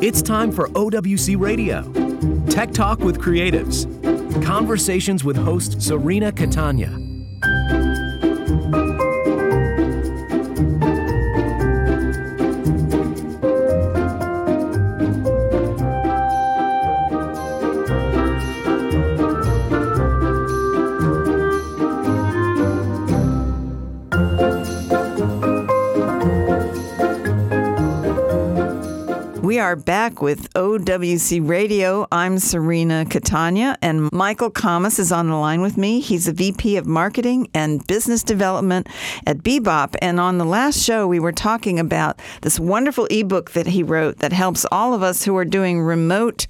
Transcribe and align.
It's 0.00 0.22
time 0.22 0.52
for 0.52 0.68
OWC 0.68 1.36
Radio. 1.40 1.82
Tech 2.50 2.70
Talk 2.70 3.00
with 3.00 3.18
Creatives. 3.18 3.84
Conversations 4.44 5.24
with 5.24 5.36
host 5.36 5.82
Serena 5.82 6.30
Catania. 6.30 7.07
Are 29.68 29.76
back 29.76 30.22
with 30.22 30.50
OWC 30.54 31.46
Radio. 31.46 32.06
I'm 32.10 32.38
Serena 32.38 33.04
Catania, 33.04 33.76
and 33.82 34.10
Michael 34.14 34.50
Kammes 34.50 34.98
is 34.98 35.12
on 35.12 35.28
the 35.28 35.36
line 35.36 35.60
with 35.60 35.76
me. 35.76 36.00
He's 36.00 36.26
a 36.26 36.32
VP 36.32 36.78
of 36.78 36.86
Marketing 36.86 37.50
and 37.52 37.86
Business 37.86 38.22
Development 38.22 38.88
at 39.26 39.40
Bebop. 39.40 39.94
And 40.00 40.18
on 40.20 40.38
the 40.38 40.46
last 40.46 40.82
show, 40.82 41.06
we 41.06 41.20
were 41.20 41.32
talking 41.32 41.78
about 41.78 42.18
this 42.40 42.58
wonderful 42.58 43.08
ebook 43.10 43.50
that 43.50 43.66
he 43.66 43.82
wrote 43.82 44.20
that 44.20 44.32
helps 44.32 44.64
all 44.72 44.94
of 44.94 45.02
us 45.02 45.22
who 45.22 45.36
are 45.36 45.44
doing 45.44 45.82
remote 45.82 46.46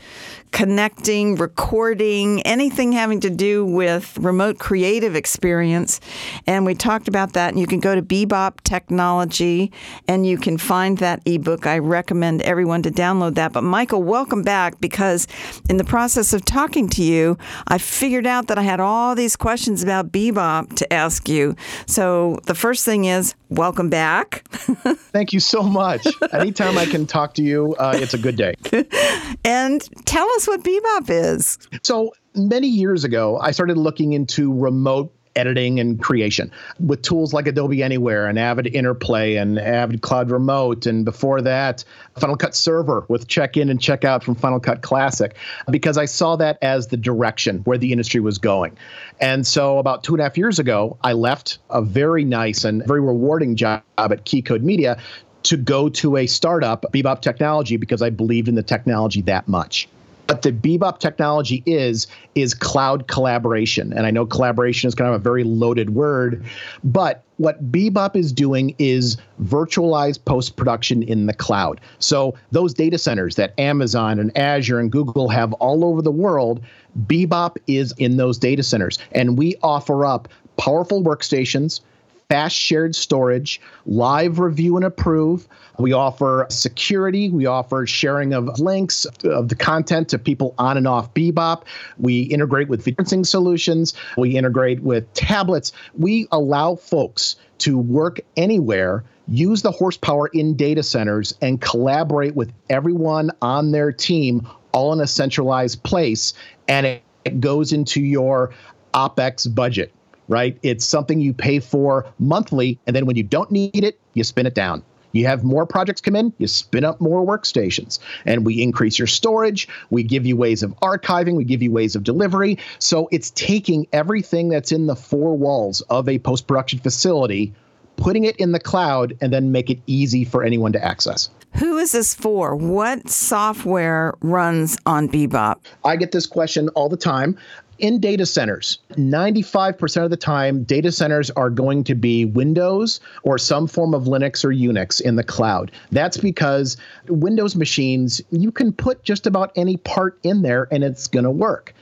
connecting, 0.52 1.36
recording, 1.36 2.42
anything 2.42 2.92
having 2.92 3.20
to 3.20 3.30
do 3.30 3.64
with 3.64 4.16
remote 4.18 4.58
creative 4.58 5.14
experience. 5.14 6.00
And 6.46 6.64
we 6.64 6.74
talked 6.74 7.08
about 7.08 7.34
that. 7.34 7.50
And 7.50 7.60
you 7.60 7.66
can 7.66 7.80
go 7.80 7.94
to 7.94 8.02
Bebop 8.02 8.60
Technology 8.62 9.72
and 10.06 10.26
you 10.26 10.38
can 10.38 10.58
find 10.58 10.98
that 10.98 11.22
ebook. 11.26 11.66
I 11.66 11.78
recommend 11.78 12.42
everyone 12.42 12.82
to 12.82 12.90
download 12.90 13.34
that. 13.34 13.52
But 13.52 13.62
Michael, 13.62 14.02
welcome 14.02 14.42
back 14.42 14.80
because 14.80 15.26
in 15.68 15.76
the 15.76 15.84
process 15.84 16.32
of 16.32 16.44
talking 16.44 16.88
to 16.90 17.02
you, 17.02 17.38
I 17.66 17.78
figured 17.78 18.26
out 18.26 18.48
that 18.48 18.58
I 18.58 18.62
had 18.62 18.80
all 18.80 19.14
these 19.14 19.36
questions 19.36 19.82
about 19.82 20.12
Bebop 20.12 20.76
to 20.76 20.92
ask 20.92 21.28
you. 21.28 21.56
So 21.86 22.40
the 22.44 22.54
first 22.54 22.84
thing 22.84 23.04
is, 23.04 23.34
welcome 23.48 23.90
back. 23.90 24.44
Thank 24.50 25.32
you 25.32 25.40
so 25.40 25.62
much. 25.62 26.06
Anytime 26.32 26.78
I 26.78 26.86
can 26.86 27.06
talk 27.06 27.34
to 27.34 27.42
you, 27.42 27.74
uh, 27.78 27.92
it's 27.96 28.14
a 28.14 28.18
good 28.18 28.36
day. 28.36 28.54
and 29.44 29.88
tell 30.04 30.28
us 30.30 30.37
what 30.46 30.62
Bebop 30.62 31.10
is. 31.10 31.58
So 31.82 32.12
many 32.34 32.68
years 32.68 33.04
ago, 33.04 33.38
I 33.38 33.50
started 33.50 33.76
looking 33.76 34.12
into 34.12 34.52
remote 34.52 35.12
editing 35.36 35.78
and 35.78 36.02
creation 36.02 36.50
with 36.80 37.00
tools 37.02 37.32
like 37.32 37.46
Adobe 37.46 37.80
Anywhere 37.80 38.26
and 38.26 38.40
Avid 38.40 38.66
Interplay 38.74 39.36
and 39.36 39.56
Avid 39.58 40.02
Cloud 40.02 40.32
Remote. 40.32 40.84
And 40.84 41.04
before 41.04 41.40
that, 41.42 41.84
Final 42.18 42.36
Cut 42.36 42.56
Server 42.56 43.04
with 43.08 43.28
check 43.28 43.56
in 43.56 43.68
and 43.68 43.80
check 43.80 44.04
out 44.04 44.24
from 44.24 44.34
Final 44.34 44.58
Cut 44.58 44.82
Classic, 44.82 45.36
because 45.70 45.96
I 45.96 46.06
saw 46.06 46.34
that 46.36 46.58
as 46.60 46.88
the 46.88 46.96
direction 46.96 47.58
where 47.58 47.78
the 47.78 47.92
industry 47.92 48.18
was 48.20 48.38
going. 48.38 48.76
And 49.20 49.46
so 49.46 49.78
about 49.78 50.02
two 50.02 50.14
and 50.14 50.20
a 50.20 50.24
half 50.24 50.36
years 50.36 50.58
ago, 50.58 50.98
I 51.02 51.12
left 51.12 51.58
a 51.70 51.82
very 51.82 52.24
nice 52.24 52.64
and 52.64 52.84
very 52.84 53.00
rewarding 53.00 53.54
job 53.54 53.82
at 53.96 54.24
Keycode 54.24 54.62
Media 54.62 55.00
to 55.44 55.56
go 55.56 55.88
to 55.88 56.16
a 56.16 56.26
startup, 56.26 56.84
Bebop 56.92 57.20
Technology, 57.20 57.76
because 57.76 58.02
I 58.02 58.10
believed 58.10 58.48
in 58.48 58.56
the 58.56 58.62
technology 58.64 59.22
that 59.22 59.46
much 59.46 59.88
what 60.28 60.42
the 60.42 60.52
bebop 60.52 60.98
technology 60.98 61.62
is 61.64 62.06
is 62.34 62.52
cloud 62.52 63.08
collaboration. 63.08 63.92
And 63.94 64.06
i 64.06 64.10
know 64.10 64.26
collaboration 64.26 64.88
is 64.88 64.94
kind 64.94 65.08
of 65.08 65.14
a 65.14 65.22
very 65.22 65.42
loaded 65.42 65.90
word 65.90 66.44
but 66.84 67.24
what 67.38 67.72
bebop 67.72 68.14
is 68.14 68.32
doing 68.32 68.74
is 68.78 69.16
virtualized 69.42 70.24
post 70.24 70.56
production 70.56 71.02
in 71.04 71.26
the 71.26 71.32
cloud. 71.32 71.80
So 71.98 72.34
those 72.50 72.74
data 72.74 72.98
centers 72.98 73.36
that 73.36 73.58
amazon 73.58 74.18
and 74.18 74.36
azure 74.36 74.78
and 74.78 74.92
google 74.92 75.28
have 75.30 75.54
all 75.54 75.84
over 75.84 76.02
the 76.02 76.12
world 76.12 76.60
bebop 77.06 77.56
is 77.66 77.94
in 77.96 78.18
those 78.18 78.36
data 78.38 78.62
centers. 78.62 78.98
And 79.12 79.38
we 79.38 79.56
offer 79.62 80.04
up 80.04 80.28
powerful 80.58 81.02
workstations 81.02 81.80
fast 82.28 82.54
shared 82.54 82.94
storage, 82.94 83.58
live 83.86 84.38
review 84.38 84.76
and 84.76 84.84
approve. 84.84 85.48
We 85.78 85.92
offer 85.94 86.46
security. 86.50 87.30
We 87.30 87.46
offer 87.46 87.86
sharing 87.86 88.34
of 88.34 88.60
links 88.60 89.06
of 89.24 89.48
the 89.48 89.54
content 89.54 90.10
to 90.10 90.18
people 90.18 90.54
on 90.58 90.76
and 90.76 90.86
off 90.86 91.14
Bebop. 91.14 91.62
We 91.98 92.22
integrate 92.22 92.68
with 92.68 92.84
conferencing 92.84 93.24
solutions. 93.24 93.94
We 94.18 94.36
integrate 94.36 94.82
with 94.82 95.10
tablets. 95.14 95.72
We 95.96 96.28
allow 96.30 96.74
folks 96.74 97.36
to 97.58 97.78
work 97.78 98.20
anywhere 98.36 99.04
use 99.30 99.60
the 99.60 99.70
horsepower 99.70 100.28
in 100.28 100.56
data 100.56 100.82
centers 100.82 101.34
and 101.42 101.60
collaborate 101.60 102.34
with 102.34 102.50
everyone 102.70 103.30
on 103.42 103.72
their 103.72 103.92
team 103.92 104.48
all 104.72 104.90
in 104.94 105.00
a 105.00 105.06
centralized 105.06 105.82
place 105.82 106.32
and 106.66 106.86
it 106.86 107.40
goes 107.40 107.72
into 107.72 108.00
your 108.00 108.54
opex 108.94 109.54
budget 109.54 109.92
right? 110.28 110.58
It's 110.62 110.84
something 110.84 111.20
you 111.20 111.32
pay 111.32 111.60
for 111.60 112.06
monthly, 112.18 112.78
and 112.86 112.94
then 112.94 113.06
when 113.06 113.16
you 113.16 113.22
don't 113.22 113.50
need 113.50 113.82
it, 113.84 113.98
you 114.14 114.24
spin 114.24 114.46
it 114.46 114.54
down. 114.54 114.82
You 115.12 115.26
have 115.26 115.42
more 115.42 115.66
projects 115.66 116.00
come 116.00 116.14
in, 116.14 116.32
you 116.38 116.46
spin 116.46 116.84
up 116.84 117.00
more 117.00 117.26
workstations, 117.26 117.98
and 118.26 118.44
we 118.44 118.62
increase 118.62 118.98
your 118.98 119.06
storage. 119.06 119.66
We 119.90 120.02
give 120.02 120.26
you 120.26 120.36
ways 120.36 120.62
of 120.62 120.78
archiving, 120.80 121.34
we 121.36 121.44
give 121.44 121.62
you 121.62 121.72
ways 121.72 121.96
of 121.96 122.04
delivery. 122.04 122.58
So 122.78 123.08
it's 123.10 123.30
taking 123.30 123.86
everything 123.92 124.48
that's 124.50 124.70
in 124.70 124.86
the 124.86 124.96
four 124.96 125.36
walls 125.36 125.80
of 125.82 126.08
a 126.08 126.18
post 126.18 126.46
production 126.46 126.78
facility, 126.78 127.54
putting 127.96 128.24
it 128.24 128.36
in 128.36 128.52
the 128.52 128.60
cloud, 128.60 129.16
and 129.20 129.32
then 129.32 129.50
make 129.50 129.70
it 129.70 129.80
easy 129.86 130.24
for 130.24 130.44
anyone 130.44 130.72
to 130.72 130.84
access. 130.84 131.30
Who 131.54 131.78
is 131.78 131.92
this 131.92 132.14
for? 132.14 132.54
What 132.54 133.08
software 133.08 134.14
runs 134.20 134.76
on 134.84 135.08
Bebop? 135.08 135.56
I 135.84 135.96
get 135.96 136.12
this 136.12 136.26
question 136.26 136.68
all 136.70 136.90
the 136.90 136.96
time 136.96 137.38
in 137.78 138.00
data 138.00 138.26
centers, 138.26 138.78
95% 138.92 140.04
of 140.04 140.10
the 140.10 140.16
time, 140.16 140.64
data 140.64 140.90
centers 140.90 141.30
are 141.32 141.50
going 141.50 141.84
to 141.84 141.94
be 141.94 142.24
Windows 142.24 143.00
or 143.22 143.38
some 143.38 143.66
form 143.66 143.94
of 143.94 144.04
Linux 144.04 144.44
or 144.44 144.48
Unix 144.48 145.00
in 145.00 145.16
the 145.16 145.24
cloud. 145.24 145.70
That's 145.90 146.16
because 146.16 146.76
Windows 147.08 147.56
machines, 147.56 148.20
you 148.30 148.50
can 148.50 148.72
put 148.72 149.02
just 149.04 149.26
about 149.26 149.52
any 149.56 149.76
part 149.76 150.18
in 150.22 150.42
there 150.42 150.68
and 150.70 150.82
it's 150.82 151.06
going 151.06 151.24
to 151.24 151.30
work. 151.30 151.74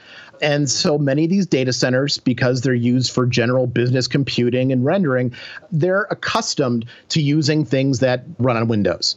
And 0.42 0.68
so 0.68 0.98
many 0.98 1.24
of 1.24 1.30
these 1.30 1.46
data 1.46 1.72
centers, 1.72 2.18
because 2.18 2.60
they're 2.60 2.74
used 2.74 3.10
for 3.10 3.24
general 3.26 3.66
business 3.66 4.06
computing 4.06 4.70
and 4.70 4.84
rendering, 4.84 5.32
they're 5.72 6.06
accustomed 6.10 6.84
to 7.08 7.22
using 7.22 7.64
things 7.64 8.00
that 8.00 8.24
run 8.38 8.56
on 8.56 8.68
Windows 8.68 9.16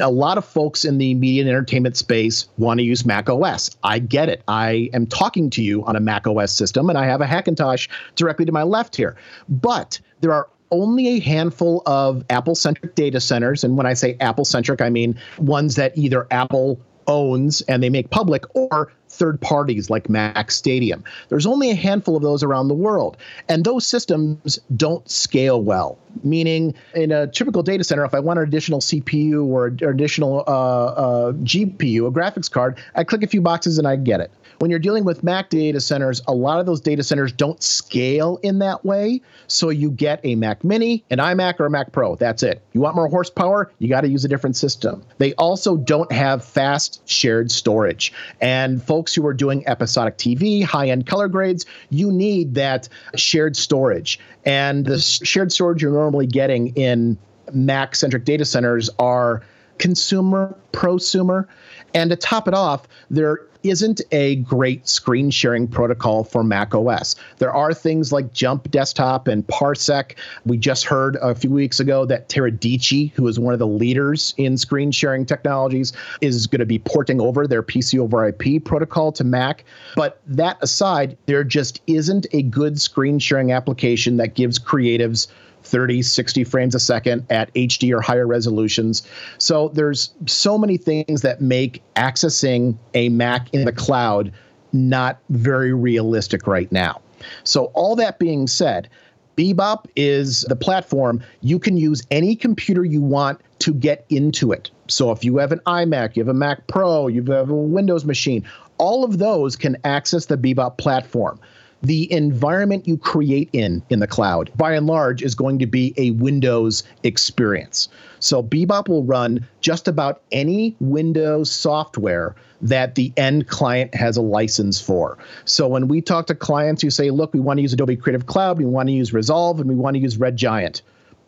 a 0.00 0.10
lot 0.10 0.38
of 0.38 0.44
folks 0.44 0.84
in 0.84 0.98
the 0.98 1.14
media 1.14 1.42
and 1.42 1.50
entertainment 1.50 1.96
space 1.96 2.48
want 2.58 2.78
to 2.78 2.84
use 2.84 3.04
Mac 3.04 3.28
OS. 3.28 3.70
I 3.82 3.98
get 3.98 4.28
it. 4.28 4.42
I 4.48 4.90
am 4.92 5.06
talking 5.06 5.50
to 5.50 5.62
you 5.62 5.84
on 5.84 5.96
a 5.96 6.00
Mac 6.00 6.26
OS 6.26 6.52
system, 6.52 6.88
and 6.88 6.98
I 6.98 7.06
have 7.06 7.20
a 7.20 7.26
Hackintosh 7.26 7.88
directly 8.16 8.44
to 8.44 8.52
my 8.52 8.62
left 8.62 8.96
here. 8.96 9.16
But 9.48 10.00
there 10.20 10.32
are 10.32 10.48
only 10.70 11.08
a 11.08 11.20
handful 11.20 11.82
of 11.86 12.24
Apple 12.30 12.54
centric 12.54 12.94
data 12.94 13.20
centers. 13.20 13.64
And 13.64 13.76
when 13.76 13.86
I 13.86 13.94
say 13.94 14.16
Apple 14.20 14.44
centric, 14.44 14.80
I 14.80 14.90
mean 14.90 15.18
ones 15.38 15.76
that 15.76 15.96
either 15.96 16.26
Apple 16.30 16.80
owns 17.06 17.62
and 17.62 17.82
they 17.82 17.90
make 17.90 18.10
public 18.10 18.44
or 18.54 18.92
third 19.08 19.40
parties 19.40 19.90
like 19.90 20.08
Mac 20.08 20.50
Stadium. 20.50 21.04
There's 21.28 21.46
only 21.46 21.70
a 21.70 21.74
handful 21.74 22.16
of 22.16 22.22
those 22.22 22.42
around 22.42 22.68
the 22.68 22.74
world. 22.74 23.16
And 23.48 23.64
those 23.64 23.86
systems 23.86 24.58
don't 24.76 25.08
scale 25.10 25.62
well. 25.62 25.98
Meaning, 26.24 26.74
in 26.94 27.12
a 27.12 27.26
typical 27.26 27.62
data 27.62 27.84
center, 27.84 28.04
if 28.04 28.14
I 28.14 28.20
want 28.20 28.38
an 28.38 28.46
additional 28.46 28.80
CPU 28.80 29.46
or, 29.46 29.66
additional 29.66 30.44
uh, 30.46 30.50
uh, 30.50 31.32
GPU, 31.32 32.06
a 32.06 32.10
graphics 32.10 32.50
card, 32.50 32.78
I 32.94 33.04
click 33.04 33.22
a 33.22 33.26
few 33.26 33.40
boxes 33.40 33.78
and 33.78 33.86
I 33.86 33.96
get 33.96 34.20
it. 34.20 34.30
When 34.58 34.70
you're 34.70 34.80
dealing 34.80 35.04
with 35.04 35.22
Mac 35.22 35.50
data 35.50 35.80
centers, 35.80 36.20
a 36.26 36.34
lot 36.34 36.58
of 36.58 36.66
those 36.66 36.80
data 36.80 37.04
centers 37.04 37.30
don't 37.30 37.62
scale 37.62 38.40
in 38.42 38.58
that 38.58 38.84
way. 38.84 39.20
So 39.46 39.68
you 39.68 39.90
get 39.90 40.20
a 40.24 40.34
Mac 40.34 40.64
Mini, 40.64 41.04
an 41.10 41.18
iMac, 41.18 41.60
or 41.60 41.66
a 41.66 41.70
Mac 41.70 41.92
Pro. 41.92 42.16
That's 42.16 42.42
it. 42.42 42.60
You 42.72 42.80
want 42.80 42.96
more 42.96 43.08
horsepower? 43.08 43.70
You 43.78 43.88
got 43.88 44.00
to 44.00 44.08
use 44.08 44.24
a 44.24 44.28
different 44.28 44.56
system. 44.56 45.04
They 45.18 45.32
also 45.34 45.76
don't 45.76 46.10
have 46.10 46.44
fast 46.44 47.08
shared 47.08 47.52
storage. 47.52 48.12
And 48.40 48.82
folks 48.82 49.14
who 49.14 49.24
are 49.26 49.34
doing 49.34 49.66
episodic 49.68 50.18
TV, 50.18 50.64
high 50.64 50.88
end 50.88 51.06
color 51.06 51.28
grades, 51.28 51.64
you 51.90 52.10
need 52.10 52.54
that 52.54 52.88
shared 53.14 53.56
storage. 53.56 54.18
And 54.44 54.84
the 54.84 54.98
shared 54.98 55.52
storage 55.52 55.82
you're 55.82 55.92
normally 55.92 56.26
getting 56.26 56.68
in 56.74 57.16
Mac 57.52 57.94
centric 57.94 58.24
data 58.24 58.44
centers 58.44 58.90
are 58.98 59.42
consumer, 59.78 60.56
prosumer. 60.72 61.46
And 61.94 62.10
to 62.10 62.16
top 62.16 62.48
it 62.48 62.54
off, 62.54 62.86
there 63.10 63.47
isn't 63.62 64.00
a 64.12 64.36
great 64.36 64.88
screen 64.88 65.30
sharing 65.30 65.66
protocol 65.66 66.24
for 66.24 66.44
Mac 66.44 66.74
OS. 66.74 67.16
There 67.38 67.52
are 67.52 67.74
things 67.74 68.12
like 68.12 68.32
Jump 68.32 68.70
Desktop 68.70 69.28
and 69.28 69.46
Parsec. 69.46 70.16
We 70.46 70.58
just 70.58 70.84
heard 70.84 71.16
a 71.16 71.34
few 71.34 71.50
weeks 71.50 71.80
ago 71.80 72.04
that 72.06 72.28
Teradici, 72.28 73.12
who 73.12 73.26
is 73.26 73.38
one 73.38 73.52
of 73.52 73.58
the 73.58 73.66
leaders 73.66 74.34
in 74.36 74.56
screen 74.56 74.90
sharing 74.90 75.26
technologies, 75.26 75.92
is 76.20 76.46
going 76.46 76.60
to 76.60 76.66
be 76.66 76.78
porting 76.78 77.20
over 77.20 77.46
their 77.46 77.62
PC 77.62 77.98
over 77.98 78.26
IP 78.26 78.64
protocol 78.64 79.12
to 79.12 79.24
Mac. 79.24 79.64
But 79.96 80.20
that 80.26 80.58
aside, 80.60 81.16
there 81.26 81.44
just 81.44 81.80
isn't 81.86 82.26
a 82.32 82.42
good 82.42 82.80
screen 82.80 83.18
sharing 83.18 83.52
application 83.52 84.16
that 84.18 84.34
gives 84.34 84.58
creatives 84.58 85.28
30, 85.68 86.02
60 86.02 86.44
frames 86.44 86.74
a 86.74 86.80
second 86.80 87.26
at 87.30 87.52
HD 87.54 87.94
or 87.94 88.00
higher 88.00 88.26
resolutions. 88.26 89.06
So 89.38 89.68
there's 89.68 90.10
so 90.26 90.58
many 90.58 90.76
things 90.76 91.22
that 91.22 91.40
make 91.40 91.82
accessing 91.94 92.76
a 92.94 93.08
Mac 93.10 93.52
in 93.52 93.64
the 93.64 93.72
cloud 93.72 94.32
not 94.72 95.18
very 95.30 95.72
realistic 95.72 96.46
right 96.46 96.70
now. 96.72 97.00
So, 97.44 97.66
all 97.74 97.96
that 97.96 98.18
being 98.18 98.46
said, 98.46 98.88
Bebop 99.36 99.86
is 99.96 100.42
the 100.42 100.56
platform. 100.56 101.22
You 101.40 101.58
can 101.58 101.76
use 101.76 102.06
any 102.10 102.34
computer 102.36 102.84
you 102.84 103.00
want 103.00 103.40
to 103.60 103.72
get 103.72 104.04
into 104.08 104.52
it. 104.52 104.70
So, 104.88 105.10
if 105.10 105.24
you 105.24 105.38
have 105.38 105.52
an 105.52 105.60
iMac, 105.66 106.16
you 106.16 106.22
have 106.22 106.28
a 106.28 106.34
Mac 106.34 106.66
Pro, 106.66 107.08
you 107.08 107.22
have 107.24 107.50
a 107.50 107.54
Windows 107.54 108.04
machine, 108.04 108.44
all 108.78 109.04
of 109.04 109.18
those 109.18 109.56
can 109.56 109.76
access 109.84 110.26
the 110.26 110.36
Bebop 110.36 110.78
platform 110.78 111.40
the 111.82 112.10
environment 112.12 112.88
you 112.88 112.96
create 112.96 113.48
in 113.52 113.82
in 113.88 114.00
the 114.00 114.06
cloud 114.06 114.50
by 114.56 114.72
and 114.72 114.86
large 114.86 115.22
is 115.22 115.34
going 115.34 115.58
to 115.58 115.66
be 115.66 115.94
a 115.96 116.10
windows 116.12 116.82
experience. 117.04 117.88
So 118.18 118.42
bebop 118.42 118.88
will 118.88 119.04
run 119.04 119.46
just 119.60 119.86
about 119.86 120.22
any 120.32 120.76
windows 120.80 121.50
software 121.50 122.34
that 122.60 122.96
the 122.96 123.12
end 123.16 123.46
client 123.46 123.94
has 123.94 124.16
a 124.16 124.22
license 124.22 124.80
for. 124.80 125.18
So 125.44 125.68
when 125.68 125.86
we 125.86 126.00
talk 126.00 126.26
to 126.26 126.34
clients 126.34 126.82
who 126.82 126.90
say 126.90 127.10
look 127.10 127.32
we 127.32 127.40
want 127.40 127.58
to 127.58 127.62
use 127.62 127.72
adobe 127.72 127.96
creative 127.96 128.26
cloud 128.26 128.58
we 128.58 128.64
want 128.64 128.88
to 128.88 128.92
use 128.92 129.12
resolve 129.12 129.60
and 129.60 129.68
we 129.68 129.76
want 129.76 129.94
to 129.94 130.00
use 130.00 130.16
red 130.16 130.36
giant. 130.36 130.82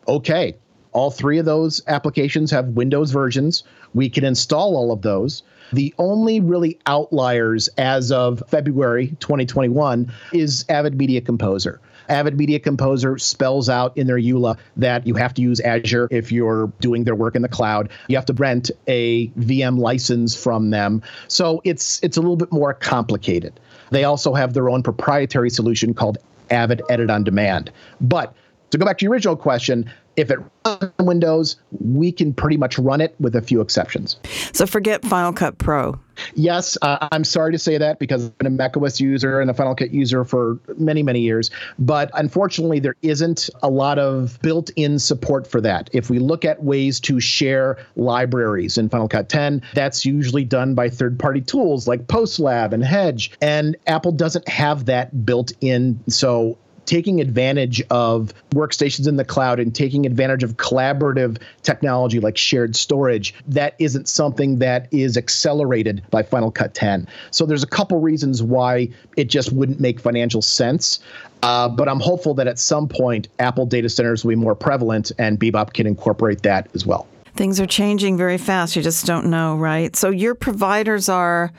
Okay 0.07 0.55
all 0.93 1.09
three 1.09 1.37
of 1.37 1.45
those 1.45 1.81
applications 1.87 2.51
have 2.51 2.67
windows 2.69 3.11
versions. 3.11 3.63
We 3.93 4.09
can 4.09 4.25
install 4.25 4.75
all 4.75 4.91
of 4.91 5.01
those 5.01 5.43
the 5.71 5.93
only 5.97 6.39
really 6.39 6.79
outliers 6.85 7.67
as 7.77 8.11
of 8.11 8.43
February 8.47 9.15
2021 9.19 10.11
is 10.33 10.65
Avid 10.69 10.97
Media 10.97 11.21
Composer. 11.21 11.79
Avid 12.09 12.37
Media 12.37 12.59
Composer 12.59 13.17
spells 13.17 13.69
out 13.69 13.95
in 13.97 14.07
their 14.07 14.17
EULA 14.17 14.57
that 14.75 15.07
you 15.07 15.15
have 15.15 15.33
to 15.35 15.41
use 15.41 15.59
Azure 15.61 16.07
if 16.11 16.31
you're 16.31 16.67
doing 16.81 17.05
their 17.05 17.15
work 17.15 17.35
in 17.35 17.41
the 17.41 17.47
cloud. 17.47 17.89
You 18.07 18.17
have 18.17 18.25
to 18.25 18.33
rent 18.33 18.69
a 18.87 19.27
VM 19.29 19.79
license 19.79 20.35
from 20.35 20.71
them. 20.71 21.01
So 21.27 21.61
it's 21.63 22.01
it's 22.03 22.17
a 22.17 22.21
little 22.21 22.35
bit 22.35 22.51
more 22.51 22.73
complicated. 22.73 23.59
They 23.91 24.03
also 24.03 24.33
have 24.33 24.53
their 24.53 24.69
own 24.69 24.83
proprietary 24.83 25.49
solution 25.49 25.93
called 25.93 26.17
Avid 26.49 26.81
Edit 26.89 27.09
on 27.09 27.23
Demand. 27.23 27.71
But 28.01 28.35
to 28.71 28.77
go 28.77 28.85
back 28.85 28.97
to 28.99 29.05
your 29.05 29.11
original 29.13 29.35
question, 29.35 29.89
if 30.15 30.31
it 30.31 30.39
runs 30.65 30.91
on 30.99 31.05
Windows, 31.05 31.55
we 31.79 32.11
can 32.11 32.33
pretty 32.33 32.57
much 32.57 32.77
run 32.77 33.01
it 33.01 33.15
with 33.19 33.35
a 33.35 33.41
few 33.41 33.61
exceptions. 33.61 34.17
So 34.53 34.65
forget 34.65 35.03
Final 35.05 35.33
Cut 35.33 35.57
Pro. 35.57 35.99
Yes, 36.35 36.77
uh, 36.81 37.07
I'm 37.11 37.23
sorry 37.23 37.51
to 37.51 37.57
say 37.57 37.77
that 37.77 37.97
because 37.97 38.25
I've 38.25 38.37
been 38.37 38.47
a 38.47 38.51
macOS 38.51 38.99
user 38.99 39.39
and 39.39 39.49
a 39.49 39.53
Final 39.53 39.75
Cut 39.75 39.91
user 39.91 40.23
for 40.23 40.59
many, 40.77 41.03
many 41.03 41.21
years. 41.21 41.49
But 41.79 42.11
unfortunately, 42.13 42.79
there 42.79 42.95
isn't 43.01 43.49
a 43.63 43.69
lot 43.69 43.97
of 43.97 44.39
built 44.41 44.69
in 44.75 44.99
support 44.99 45.47
for 45.47 45.61
that. 45.61 45.89
If 45.93 46.09
we 46.09 46.19
look 46.19 46.45
at 46.45 46.63
ways 46.63 46.99
to 47.01 47.19
share 47.19 47.77
libraries 47.95 48.77
in 48.77 48.89
Final 48.89 49.07
Cut 49.07 49.29
10, 49.29 49.61
that's 49.73 50.05
usually 50.05 50.43
done 50.43 50.75
by 50.75 50.89
third 50.89 51.17
party 51.17 51.41
tools 51.41 51.87
like 51.87 52.07
PostLab 52.07 52.73
and 52.73 52.83
Hedge. 52.83 53.31
And 53.41 53.75
Apple 53.87 54.11
doesn't 54.11 54.47
have 54.47 54.85
that 54.85 55.25
built 55.25 55.53
in. 55.61 55.99
So 56.07 56.57
taking 56.85 57.21
advantage 57.21 57.81
of 57.89 58.33
workstations 58.51 59.07
in 59.07 59.15
the 59.15 59.25
cloud 59.25 59.59
and 59.59 59.73
taking 59.73 60.05
advantage 60.05 60.43
of 60.43 60.57
collaborative 60.57 61.41
technology 61.63 62.19
like 62.19 62.37
shared 62.37 62.75
storage, 62.75 63.33
that 63.47 63.75
isn't 63.79 64.07
something 64.07 64.59
that 64.59 64.87
is 64.91 65.17
accelerated 65.17 66.03
by 66.09 66.23
Final 66.23 66.51
Cut 66.51 66.73
10. 66.73 67.07
So 67.31 67.45
there's 67.45 67.63
a 67.63 67.67
couple 67.67 67.99
reasons 67.99 68.41
why 68.41 68.89
it 69.17 69.25
just 69.25 69.51
wouldn't 69.51 69.79
make 69.79 69.99
financial 69.99 70.41
sense. 70.41 70.99
Uh, 71.43 71.67
but 71.69 71.89
I'm 71.89 71.99
hopeful 71.99 72.33
that 72.35 72.47
at 72.47 72.59
some 72.59 72.87
point 72.87 73.27
Apple 73.39 73.65
data 73.65 73.89
centers 73.89 74.23
will 74.23 74.29
be 74.29 74.35
more 74.35 74.55
prevalent 74.55 75.11
and 75.17 75.39
Bebop 75.39 75.73
can 75.73 75.87
incorporate 75.87 76.43
that 76.43 76.69
as 76.75 76.85
well. 76.85 77.07
Things 77.35 77.59
are 77.59 77.65
changing 77.65 78.17
very 78.17 78.37
fast. 78.37 78.75
You 78.75 78.81
just 78.81 79.05
don't 79.05 79.27
know, 79.27 79.55
right? 79.55 79.95
So 79.95 80.09
your 80.09 80.35
providers 80.35 81.07
are 81.07 81.51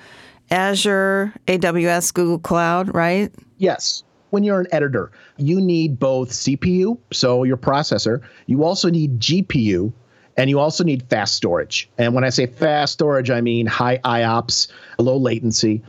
Azure, 0.51 1.33
AWS, 1.47 2.13
Google 2.13 2.39
Cloud, 2.39 2.95
right? 2.95 3.33
Yes 3.57 4.05
when 4.33 4.43
you're 4.45 4.61
an 4.61 4.67
editor, 4.73 5.13
you 5.37 5.61
need 5.61 5.99
both 5.99 6.31
CPU, 6.31 6.97
so 7.13 7.45
your 7.45 7.59
processor, 7.59 8.23
you 8.47 8.65
also 8.65 8.89
need 8.89 9.21
GPU, 9.21 9.93
and 10.39 10.49
you 10.49 10.59
also 10.59 10.83
need 10.83 11.03
fast 11.11 11.35
storage. 11.35 11.91
And 11.99 12.15
when 12.15 12.25
I 12.25 12.31
say 12.31 12.47
fast 12.47 12.95
storage, 12.95 13.31
I 13.31 13.43
mean 13.43 13.67
high 13.67 13.99
IOPS, 13.99 14.69
low 14.99 15.19
latency. 15.19 15.83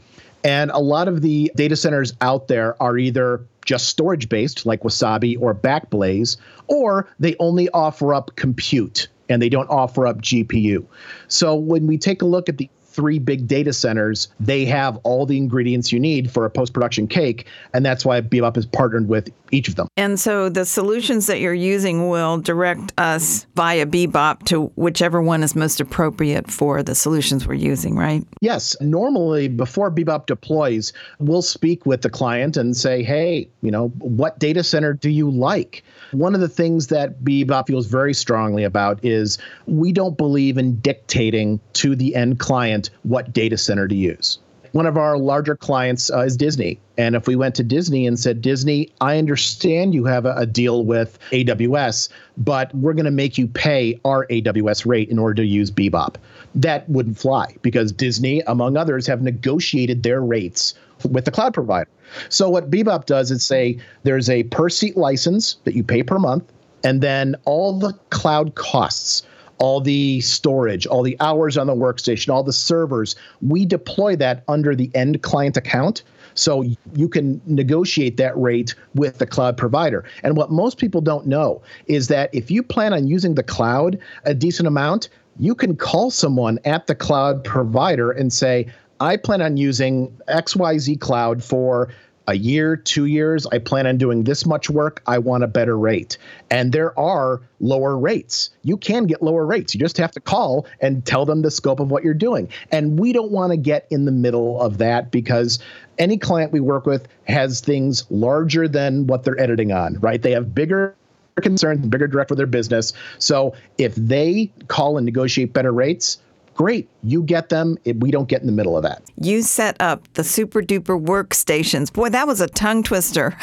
And 0.43 0.71
a 0.71 0.79
lot 0.79 1.07
of 1.07 1.21
the 1.21 1.53
data 1.55 1.77
centers 1.77 2.13
out 2.19 2.49
there 2.49 2.81
are 2.83 2.97
either 2.97 3.45
just 3.65 3.87
storage 3.87 4.27
based, 4.27 4.65
like 4.65 4.81
Wasabi 4.81 5.39
or 5.39 5.55
Backblaze, 5.55 6.35
or 6.67 7.07
they 7.19 7.37
only 7.39 7.69
offer 7.69 8.13
up 8.13 8.35
compute 8.35 9.07
and 9.29 9.41
they 9.41 9.47
don't 9.47 9.69
offer 9.69 10.05
up 10.05 10.17
GPU. 10.17 10.85
So 11.29 11.55
when 11.55 11.87
we 11.87 11.97
take 11.97 12.21
a 12.21 12.25
look 12.25 12.49
at 12.49 12.57
the 12.57 12.69
three 12.93 13.19
big 13.19 13.47
data 13.47 13.73
centers, 13.73 14.29
they 14.39 14.65
have 14.65 14.97
all 15.03 15.25
the 15.25 15.37
ingredients 15.37 15.91
you 15.91 15.99
need 15.99 16.31
for 16.31 16.45
a 16.45 16.49
post 16.49 16.73
production 16.73 17.07
cake. 17.07 17.47
And 17.73 17.85
that's 17.85 18.05
why 18.05 18.21
Bebop 18.21 18.57
is 18.57 18.65
partnered 18.65 19.07
with 19.07 19.29
each 19.51 19.67
of 19.67 19.75
them. 19.75 19.87
And 19.97 20.19
so 20.19 20.49
the 20.49 20.65
solutions 20.65 21.27
that 21.27 21.39
you're 21.39 21.53
using 21.53 22.09
will 22.09 22.37
direct 22.37 22.93
us 22.97 23.45
via 23.55 23.85
Bebop 23.85 24.43
to 24.45 24.67
whichever 24.75 25.21
one 25.21 25.43
is 25.43 25.55
most 25.55 25.79
appropriate 25.79 26.49
for 26.49 26.83
the 26.83 26.95
solutions 26.95 27.47
we're 27.47 27.53
using, 27.55 27.95
right? 27.95 28.23
Yes. 28.41 28.75
Normally, 28.81 29.47
before 29.47 29.91
Bebop 29.91 30.25
deploys, 30.25 30.93
we'll 31.19 31.41
speak 31.41 31.85
with 31.85 32.01
the 32.01 32.09
client 32.09 32.57
and 32.57 32.75
say, 32.75 33.03
hey, 33.03 33.49
you 33.61 33.71
know, 33.71 33.89
what 33.99 34.39
data 34.39 34.63
center 34.63 34.93
do 34.93 35.09
you 35.09 35.29
like? 35.29 35.83
One 36.13 36.35
of 36.35 36.41
the 36.41 36.49
things 36.49 36.87
that 36.87 37.23
Bebop 37.23 37.67
feels 37.67 37.87
very 37.87 38.13
strongly 38.13 38.63
about 38.63 39.03
is 39.03 39.39
we 39.65 39.91
don't 39.91 40.17
believe 40.17 40.57
in 40.57 40.75
dictating 40.75 41.59
to 41.73 41.95
the 41.95 42.15
end 42.15 42.39
client 42.39 42.91
what 43.01 43.33
data 43.33 43.57
center 43.57 43.87
to 43.87 43.95
use. 43.95 44.37
One 44.73 44.87
of 44.87 44.97
our 44.97 45.19
larger 45.19 45.55
clients 45.55 46.09
uh, 46.09 46.21
is 46.21 46.35
Disney. 46.35 46.79
And 46.97 47.15
if 47.15 47.27
we 47.27 47.35
went 47.35 47.53
to 47.55 47.63
Disney 47.63 48.07
and 48.07 48.19
said, 48.19 48.41
Disney, 48.41 48.91
I 49.01 49.19
understand 49.19 49.93
you 49.93 50.05
have 50.05 50.25
a, 50.25 50.33
a 50.35 50.45
deal 50.47 50.83
with 50.83 51.19
AWS, 51.31 52.09
but 52.37 52.73
we're 52.73 52.93
going 52.93 53.05
to 53.05 53.11
make 53.11 53.37
you 53.37 53.47
pay 53.47 53.99
our 54.03 54.25
AWS 54.27 54.87
rate 54.87 55.09
in 55.09 55.19
order 55.19 55.35
to 55.35 55.45
use 55.45 55.69
Bebop, 55.69 56.15
that 56.55 56.89
wouldn't 56.89 57.19
fly 57.19 57.55
because 57.61 57.91
Disney, 57.91 58.41
among 58.47 58.75
others, 58.75 59.05
have 59.05 59.21
negotiated 59.21 60.01
their 60.01 60.21
rates 60.21 60.73
with 61.05 61.25
the 61.25 61.31
cloud 61.31 61.53
provider. 61.53 61.89
So 62.29 62.49
what 62.49 62.69
Bebop 62.69 63.05
does 63.05 63.31
is 63.31 63.45
say 63.45 63.77
there's 64.03 64.29
a 64.29 64.43
per 64.43 64.69
seat 64.69 64.97
license 64.97 65.57
that 65.63 65.75
you 65.75 65.83
pay 65.83 66.03
per 66.03 66.19
month, 66.19 66.43
and 66.83 67.01
then 67.01 67.35
all 67.45 67.77
the 67.77 67.93
cloud 68.09 68.55
costs, 68.55 69.23
all 69.57 69.79
the 69.79 70.19
storage, 70.21 70.85
all 70.85 71.03
the 71.03 71.17
hours 71.19 71.57
on 71.57 71.67
the 71.67 71.75
workstation, 71.75 72.33
all 72.33 72.43
the 72.43 72.53
servers, 72.53 73.15
we 73.41 73.65
deploy 73.65 74.15
that 74.17 74.43
under 74.47 74.75
the 74.75 74.91
end 74.93 75.21
client 75.21 75.57
account. 75.57 76.03
So 76.35 76.65
you 76.95 77.07
can 77.07 77.39
negotiate 77.45 78.17
that 78.17 78.35
rate 78.37 78.73
with 78.95 79.19
the 79.19 79.27
cloud 79.27 79.55
provider. 79.55 80.03
And 80.23 80.35
what 80.35 80.51
most 80.51 80.79
people 80.79 80.99
don't 80.99 81.27
know 81.27 81.61
is 81.85 82.07
that 82.07 82.33
if 82.33 82.49
you 82.49 82.63
plan 82.63 82.91
on 82.91 83.07
using 83.07 83.35
the 83.35 83.43
cloud 83.43 83.99
a 84.25 84.33
decent 84.33 84.67
amount, 84.67 85.09
you 85.39 85.55
can 85.55 85.75
call 85.75 86.11
someone 86.11 86.59
at 86.65 86.87
the 86.87 86.95
cloud 86.95 87.43
provider 87.43 88.11
and 88.11 88.33
say, 88.33 88.67
I 89.03 89.17
plan 89.17 89.41
on 89.41 89.57
using 89.57 90.17
XYZ 90.29 90.97
Cloud 91.01 91.43
for 91.43 91.89
a 92.25 92.35
year, 92.35 92.77
two 92.77 93.03
years. 93.03 93.45
I 93.47 93.57
plan 93.57 93.85
on 93.85 93.97
doing 93.97 94.23
this 94.23 94.45
much 94.45 94.69
work. 94.69 95.03
I 95.05 95.17
want 95.17 95.43
a 95.43 95.47
better 95.47 95.77
rate. 95.77 96.17
And 96.49 96.71
there 96.71 96.97
are 96.97 97.41
lower 97.59 97.97
rates. 97.97 98.51
You 98.61 98.77
can 98.77 99.05
get 99.05 99.21
lower 99.21 99.45
rates. 99.45 99.73
You 99.73 99.81
just 99.81 99.97
have 99.97 100.11
to 100.11 100.21
call 100.21 100.67
and 100.79 101.05
tell 101.05 101.25
them 101.25 101.41
the 101.41 101.51
scope 101.51 101.81
of 101.81 101.91
what 101.91 102.05
you're 102.05 102.13
doing. 102.13 102.47
And 102.71 102.97
we 102.97 103.11
don't 103.11 103.29
want 103.29 103.51
to 103.51 103.57
get 103.57 103.87
in 103.91 104.05
the 104.05 104.11
middle 104.13 104.61
of 104.61 104.77
that 104.77 105.11
because 105.11 105.59
any 105.97 106.17
client 106.17 106.53
we 106.53 106.61
work 106.61 106.85
with 106.85 107.09
has 107.25 107.59
things 107.59 108.09
larger 108.09 108.69
than 108.69 109.05
what 109.07 109.25
they're 109.25 109.37
editing 109.37 109.73
on, 109.73 109.99
right? 109.99 110.21
They 110.21 110.31
have 110.31 110.55
bigger 110.55 110.95
concerns, 111.41 111.85
bigger 111.87 112.07
direct 112.07 112.29
with 112.29 112.37
their 112.37 112.47
business. 112.47 112.93
So 113.19 113.53
if 113.77 113.95
they 113.95 114.49
call 114.69 114.95
and 114.95 115.05
negotiate 115.05 115.51
better 115.51 115.73
rates, 115.73 116.19
great. 116.53 116.89
You 117.03 117.23
get 117.23 117.49
them. 117.49 117.77
We 117.95 118.11
don't 118.11 118.27
get 118.27 118.41
in 118.41 118.47
the 118.47 118.53
middle 118.53 118.77
of 118.77 118.83
that. 118.83 119.03
You 119.19 119.41
set 119.41 119.75
up 119.79 120.11
the 120.13 120.23
super 120.23 120.61
duper 120.61 121.01
workstations. 121.03 121.91
Boy, 121.91 122.09
that 122.09 122.27
was 122.27 122.41
a 122.41 122.47
tongue 122.47 122.83
twister. 122.83 123.35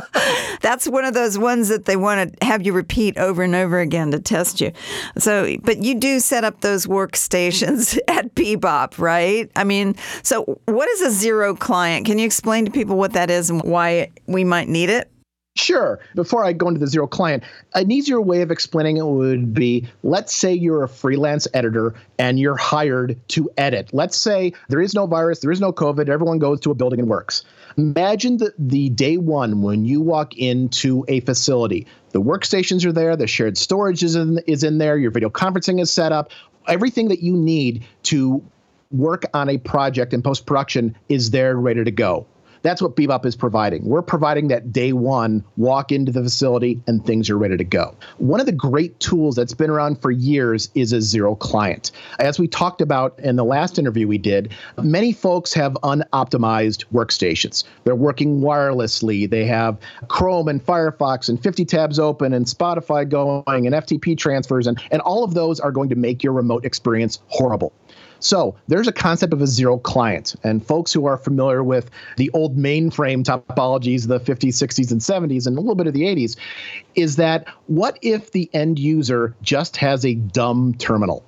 That's 0.60 0.86
one 0.88 1.04
of 1.04 1.14
those 1.14 1.38
ones 1.38 1.68
that 1.68 1.84
they 1.84 1.96
want 1.96 2.38
to 2.38 2.46
have 2.46 2.64
you 2.64 2.72
repeat 2.72 3.18
over 3.18 3.42
and 3.42 3.54
over 3.54 3.80
again 3.80 4.10
to 4.12 4.20
test 4.20 4.60
you. 4.60 4.72
So, 5.18 5.56
but 5.62 5.82
you 5.82 5.94
do 5.94 6.20
set 6.20 6.44
up 6.44 6.60
those 6.60 6.86
workstations 6.86 7.98
at 8.08 8.34
Bebop, 8.34 8.98
right? 8.98 9.50
I 9.56 9.64
mean, 9.64 9.96
so 10.22 10.60
what 10.66 10.88
is 10.88 11.02
a 11.02 11.10
zero 11.10 11.54
client? 11.54 12.06
Can 12.06 12.18
you 12.18 12.26
explain 12.26 12.64
to 12.64 12.70
people 12.70 12.96
what 12.96 13.12
that 13.12 13.30
is 13.30 13.50
and 13.50 13.62
why 13.62 14.10
we 14.26 14.44
might 14.44 14.68
need 14.68 14.90
it? 14.90 15.11
Sure. 15.54 16.00
Before 16.14 16.44
I 16.44 16.54
go 16.54 16.68
into 16.68 16.80
the 16.80 16.86
zero 16.86 17.06
client, 17.06 17.44
an 17.74 17.90
easier 17.92 18.20
way 18.22 18.40
of 18.40 18.50
explaining 18.50 18.96
it 18.96 19.06
would 19.06 19.52
be 19.52 19.86
let's 20.02 20.34
say 20.34 20.52
you're 20.54 20.82
a 20.82 20.88
freelance 20.88 21.46
editor 21.52 21.94
and 22.18 22.40
you're 22.40 22.56
hired 22.56 23.20
to 23.28 23.50
edit. 23.58 23.90
Let's 23.92 24.16
say 24.16 24.54
there 24.70 24.80
is 24.80 24.94
no 24.94 25.06
virus, 25.06 25.40
there 25.40 25.50
is 25.50 25.60
no 25.60 25.70
COVID, 25.70 26.08
everyone 26.08 26.38
goes 26.38 26.58
to 26.60 26.70
a 26.70 26.74
building 26.74 27.00
and 27.00 27.08
works. 27.08 27.44
Imagine 27.76 28.38
the, 28.38 28.54
the 28.58 28.88
day 28.88 29.18
one 29.18 29.60
when 29.60 29.84
you 29.84 30.00
walk 30.00 30.36
into 30.38 31.04
a 31.08 31.20
facility. 31.20 31.86
The 32.10 32.22
workstations 32.22 32.86
are 32.86 32.92
there, 32.92 33.14
the 33.14 33.26
shared 33.26 33.58
storage 33.58 34.02
is 34.02 34.14
in, 34.14 34.38
is 34.46 34.64
in 34.64 34.78
there, 34.78 34.96
your 34.96 35.10
video 35.10 35.28
conferencing 35.28 35.82
is 35.82 35.92
set 35.92 36.12
up. 36.12 36.30
Everything 36.66 37.08
that 37.08 37.20
you 37.20 37.36
need 37.36 37.84
to 38.04 38.42
work 38.90 39.24
on 39.34 39.50
a 39.50 39.58
project 39.58 40.14
in 40.14 40.22
post 40.22 40.46
production 40.46 40.96
is 41.08 41.30
there 41.30 41.56
ready 41.56 41.84
to 41.84 41.90
go. 41.90 42.26
That's 42.62 42.80
what 42.80 42.96
Bebop 42.96 43.26
is 43.26 43.36
providing. 43.36 43.84
We're 43.84 44.02
providing 44.02 44.48
that 44.48 44.72
day 44.72 44.92
one 44.92 45.44
walk 45.56 45.92
into 45.92 46.12
the 46.12 46.22
facility 46.22 46.80
and 46.86 47.04
things 47.04 47.28
are 47.28 47.38
ready 47.38 47.56
to 47.56 47.64
go. 47.64 47.96
One 48.18 48.40
of 48.40 48.46
the 48.46 48.52
great 48.52 48.98
tools 49.00 49.36
that's 49.36 49.54
been 49.54 49.70
around 49.70 50.00
for 50.00 50.10
years 50.10 50.70
is 50.74 50.92
a 50.92 51.00
zero 51.00 51.34
client. 51.34 51.90
As 52.18 52.38
we 52.38 52.48
talked 52.48 52.80
about 52.80 53.18
in 53.18 53.36
the 53.36 53.44
last 53.44 53.78
interview 53.78 54.06
we 54.06 54.18
did, 54.18 54.52
many 54.80 55.12
folks 55.12 55.52
have 55.54 55.72
unoptimized 55.82 56.84
workstations. 56.92 57.64
They're 57.84 57.94
working 57.94 58.40
wirelessly. 58.40 59.28
They 59.28 59.44
have 59.46 59.78
Chrome 60.08 60.48
and 60.48 60.64
Firefox 60.64 61.28
and 61.28 61.42
50 61.42 61.64
tabs 61.64 61.98
open 61.98 62.32
and 62.32 62.46
Spotify 62.46 63.08
going 63.08 63.66
and 63.66 63.74
FTP 63.74 64.16
transfers, 64.16 64.66
and, 64.66 64.80
and 64.90 65.02
all 65.02 65.24
of 65.24 65.34
those 65.34 65.60
are 65.60 65.72
going 65.72 65.88
to 65.88 65.96
make 65.96 66.22
your 66.22 66.32
remote 66.32 66.64
experience 66.64 67.18
horrible. 67.28 67.72
So 68.22 68.54
there's 68.68 68.86
a 68.86 68.92
concept 68.92 69.32
of 69.32 69.42
a 69.42 69.46
zero 69.46 69.78
client. 69.78 70.36
And 70.44 70.64
folks 70.64 70.92
who 70.92 71.06
are 71.06 71.16
familiar 71.16 71.62
with 71.64 71.90
the 72.16 72.30
old 72.30 72.56
mainframe 72.56 73.24
topologies, 73.24 74.04
of 74.04 74.24
the 74.24 74.32
50s, 74.32 74.54
60s, 74.54 74.92
and 74.92 75.00
70s, 75.00 75.46
and 75.46 75.58
a 75.58 75.60
little 75.60 75.74
bit 75.74 75.88
of 75.88 75.92
the 75.92 76.02
80s, 76.02 76.36
is 76.94 77.16
that 77.16 77.46
what 77.66 77.98
if 78.00 78.30
the 78.30 78.48
end 78.54 78.78
user 78.78 79.34
just 79.42 79.76
has 79.76 80.04
a 80.04 80.14
dumb 80.14 80.74
terminal? 80.78 81.24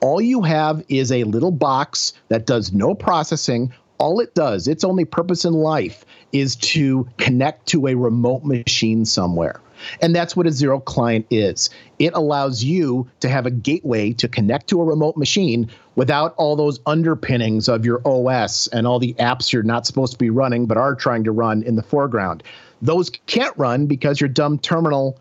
All 0.00 0.20
you 0.20 0.42
have 0.42 0.84
is 0.88 1.10
a 1.10 1.24
little 1.24 1.50
box 1.50 2.12
that 2.28 2.46
does 2.46 2.72
no 2.72 2.94
processing. 2.94 3.72
All 3.98 4.20
it 4.20 4.34
does, 4.34 4.68
its 4.68 4.84
only 4.84 5.06
purpose 5.06 5.46
in 5.46 5.54
life, 5.54 6.04
is 6.32 6.54
to 6.56 7.08
connect 7.16 7.66
to 7.68 7.86
a 7.86 7.94
remote 7.94 8.44
machine 8.44 9.06
somewhere. 9.06 9.60
And 10.00 10.14
that's 10.14 10.36
what 10.36 10.46
a 10.46 10.50
zero 10.50 10.80
client 10.80 11.26
is. 11.30 11.70
It 11.98 12.14
allows 12.14 12.62
you 12.62 13.08
to 13.20 13.28
have 13.28 13.46
a 13.46 13.50
gateway 13.50 14.12
to 14.14 14.28
connect 14.28 14.68
to 14.68 14.80
a 14.80 14.84
remote 14.84 15.16
machine 15.16 15.70
without 15.94 16.34
all 16.36 16.56
those 16.56 16.80
underpinnings 16.86 17.68
of 17.68 17.84
your 17.84 18.00
OS 18.04 18.66
and 18.68 18.86
all 18.86 18.98
the 18.98 19.14
apps 19.14 19.52
you're 19.52 19.62
not 19.62 19.86
supposed 19.86 20.12
to 20.12 20.18
be 20.18 20.30
running 20.30 20.66
but 20.66 20.76
are 20.76 20.94
trying 20.94 21.24
to 21.24 21.32
run 21.32 21.62
in 21.62 21.76
the 21.76 21.82
foreground. 21.82 22.42
Those 22.82 23.10
can't 23.26 23.56
run 23.56 23.86
because 23.86 24.20
your 24.20 24.28
dumb 24.28 24.58
terminal 24.58 25.18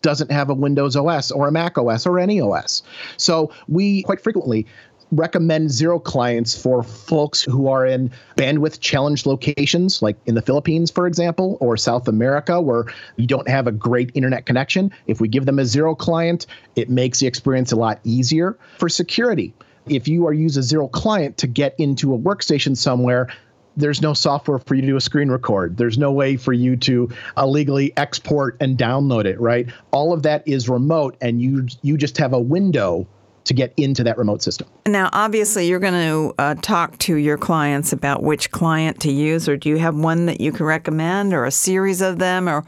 doesn't 0.00 0.30
have 0.30 0.48
a 0.48 0.54
Windows 0.54 0.96
OS 0.96 1.30
or 1.30 1.48
a 1.48 1.52
Mac 1.52 1.76
OS 1.76 2.06
or 2.06 2.18
any 2.18 2.40
OS. 2.40 2.82
So 3.16 3.52
we 3.66 4.02
quite 4.02 4.20
frequently 4.20 4.66
recommend 5.12 5.70
zero 5.70 5.98
clients 5.98 6.60
for 6.60 6.82
folks 6.82 7.42
who 7.42 7.68
are 7.68 7.86
in 7.86 8.10
bandwidth 8.36 8.80
challenged 8.80 9.26
locations, 9.26 10.02
like 10.02 10.16
in 10.26 10.34
the 10.34 10.42
Philippines, 10.42 10.90
for 10.90 11.06
example, 11.06 11.56
or 11.60 11.76
South 11.76 12.08
America, 12.08 12.60
where 12.60 12.84
you 13.16 13.26
don't 13.26 13.48
have 13.48 13.66
a 13.66 13.72
great 13.72 14.10
internet 14.14 14.46
connection. 14.46 14.92
If 15.06 15.20
we 15.20 15.28
give 15.28 15.46
them 15.46 15.58
a 15.58 15.64
zero 15.64 15.94
client, 15.94 16.46
it 16.76 16.90
makes 16.90 17.20
the 17.20 17.26
experience 17.26 17.72
a 17.72 17.76
lot 17.76 18.00
easier. 18.04 18.58
For 18.78 18.88
security, 18.88 19.54
if 19.86 20.08
you 20.08 20.26
are 20.26 20.32
use 20.32 20.56
a 20.56 20.62
zero 20.62 20.88
client 20.88 21.38
to 21.38 21.46
get 21.46 21.74
into 21.78 22.14
a 22.14 22.18
workstation 22.18 22.76
somewhere, 22.76 23.28
there's 23.76 24.02
no 24.02 24.12
software 24.12 24.58
for 24.58 24.74
you 24.74 24.80
to 24.82 24.86
do 24.88 24.96
a 24.96 25.00
screen 25.00 25.30
record. 25.30 25.76
There's 25.76 25.96
no 25.96 26.10
way 26.10 26.36
for 26.36 26.52
you 26.52 26.76
to 26.78 27.08
illegally 27.36 27.96
export 27.96 28.56
and 28.60 28.76
download 28.76 29.24
it, 29.24 29.40
right? 29.40 29.68
All 29.92 30.12
of 30.12 30.24
that 30.24 30.46
is 30.46 30.68
remote 30.68 31.16
and 31.20 31.40
you 31.40 31.68
you 31.82 31.96
just 31.96 32.18
have 32.18 32.32
a 32.32 32.40
window 32.40 33.06
to 33.48 33.54
get 33.54 33.72
into 33.76 34.04
that 34.04 34.16
remote 34.16 34.42
system. 34.42 34.68
Now, 34.86 35.10
obviously, 35.12 35.66
you're 35.66 35.80
going 35.80 35.94
to 35.94 36.34
uh, 36.38 36.54
talk 36.62 36.96
to 36.98 37.16
your 37.16 37.36
clients 37.36 37.92
about 37.92 38.22
which 38.22 38.50
client 38.50 39.00
to 39.00 39.10
use, 39.10 39.48
or 39.48 39.56
do 39.56 39.68
you 39.68 39.78
have 39.78 39.96
one 39.96 40.26
that 40.26 40.40
you 40.40 40.52
can 40.52 40.66
recommend, 40.66 41.32
or 41.32 41.44
a 41.44 41.50
series 41.50 42.00
of 42.00 42.18
them, 42.18 42.48
or 42.48 42.64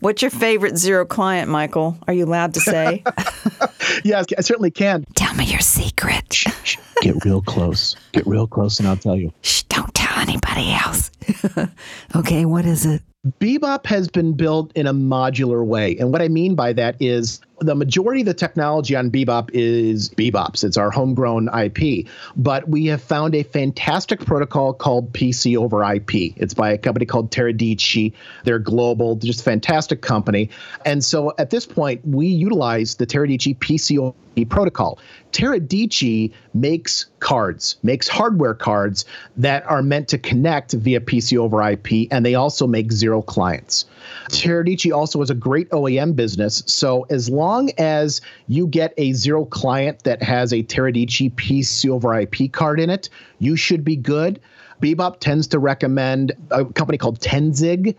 what's 0.00 0.22
your 0.22 0.30
favorite 0.30 0.76
zero 0.76 1.04
client, 1.04 1.50
Michael? 1.50 1.96
Are 2.08 2.14
you 2.14 2.24
allowed 2.24 2.54
to 2.54 2.60
say? 2.60 3.04
yes, 4.04 4.26
I 4.36 4.40
certainly 4.40 4.70
can. 4.70 5.04
Tell 5.14 5.34
me 5.34 5.44
your 5.44 5.60
secret. 5.60 6.32
Shh, 6.32 6.48
shh. 6.64 6.76
Get 7.02 7.24
real 7.24 7.42
close. 7.42 7.94
Get 8.12 8.26
real 8.26 8.46
close, 8.46 8.78
and 8.78 8.88
I'll 8.88 8.96
tell 8.96 9.16
you. 9.16 9.32
Shh, 9.42 9.62
don't 9.64 9.94
tell 9.94 10.18
anybody 10.18 10.72
else. 10.72 11.10
okay, 12.16 12.44
what 12.46 12.64
is 12.64 12.86
it? 12.86 13.02
Bebop 13.40 13.86
has 13.86 14.08
been 14.08 14.34
built 14.34 14.70
in 14.74 14.86
a 14.86 14.92
modular 14.92 15.64
way. 15.64 15.96
And 15.98 16.12
what 16.12 16.20
I 16.20 16.28
mean 16.28 16.54
by 16.54 16.74
that 16.74 16.96
is 17.00 17.40
the 17.60 17.74
majority 17.74 18.20
of 18.20 18.26
the 18.26 18.34
technology 18.34 18.96
on 18.96 19.10
Bebop 19.10 19.50
is 19.52 20.08
Bebop's. 20.10 20.64
It's 20.64 20.76
our 20.76 20.90
homegrown 20.90 21.48
IP. 21.56 22.06
But 22.36 22.68
we 22.68 22.86
have 22.86 23.02
found 23.02 23.34
a 23.34 23.42
fantastic 23.42 24.20
protocol 24.20 24.72
called 24.72 25.12
PC 25.12 25.56
over 25.56 25.84
IP. 25.84 26.36
It's 26.36 26.54
by 26.54 26.72
a 26.72 26.78
company 26.78 27.06
called 27.06 27.30
Teradici. 27.30 28.12
They're 28.44 28.58
global, 28.58 29.16
just 29.16 29.44
fantastic 29.44 30.02
company. 30.02 30.50
And 30.84 31.04
so 31.04 31.32
at 31.38 31.50
this 31.50 31.66
point, 31.66 32.06
we 32.06 32.26
utilize 32.26 32.96
the 32.96 33.06
Teradici 33.06 33.56
PC 33.56 33.98
over 33.98 34.14
IP 34.36 34.48
protocol. 34.48 34.98
Teradici 35.34 36.32
makes 36.54 37.06
cards, 37.18 37.76
makes 37.82 38.06
hardware 38.06 38.54
cards 38.54 39.04
that 39.36 39.66
are 39.66 39.82
meant 39.82 40.06
to 40.08 40.16
connect 40.16 40.74
via 40.74 41.00
PC 41.00 41.36
over 41.36 41.60
IP, 41.60 42.06
and 42.12 42.24
they 42.24 42.36
also 42.36 42.68
make 42.68 42.92
zero 42.92 43.20
clients. 43.20 43.86
Teradici 44.28 44.94
also 44.94 45.18
has 45.18 45.30
a 45.30 45.34
great 45.34 45.68
OEM 45.70 46.14
business. 46.14 46.62
So 46.66 47.02
as 47.10 47.28
long 47.28 47.70
as 47.78 48.20
you 48.46 48.68
get 48.68 48.94
a 48.96 49.12
zero 49.12 49.44
client 49.44 50.04
that 50.04 50.22
has 50.22 50.52
a 50.52 50.62
Teradici 50.62 51.32
PC 51.32 51.90
over 51.90 52.16
IP 52.16 52.52
card 52.52 52.78
in 52.78 52.88
it, 52.88 53.10
you 53.40 53.56
should 53.56 53.84
be 53.84 53.96
good. 53.96 54.38
Bebop 54.80 55.18
tends 55.18 55.48
to 55.48 55.58
recommend 55.58 56.30
a 56.52 56.64
company 56.64 56.96
called 56.96 57.18
Tenzig. 57.18 57.96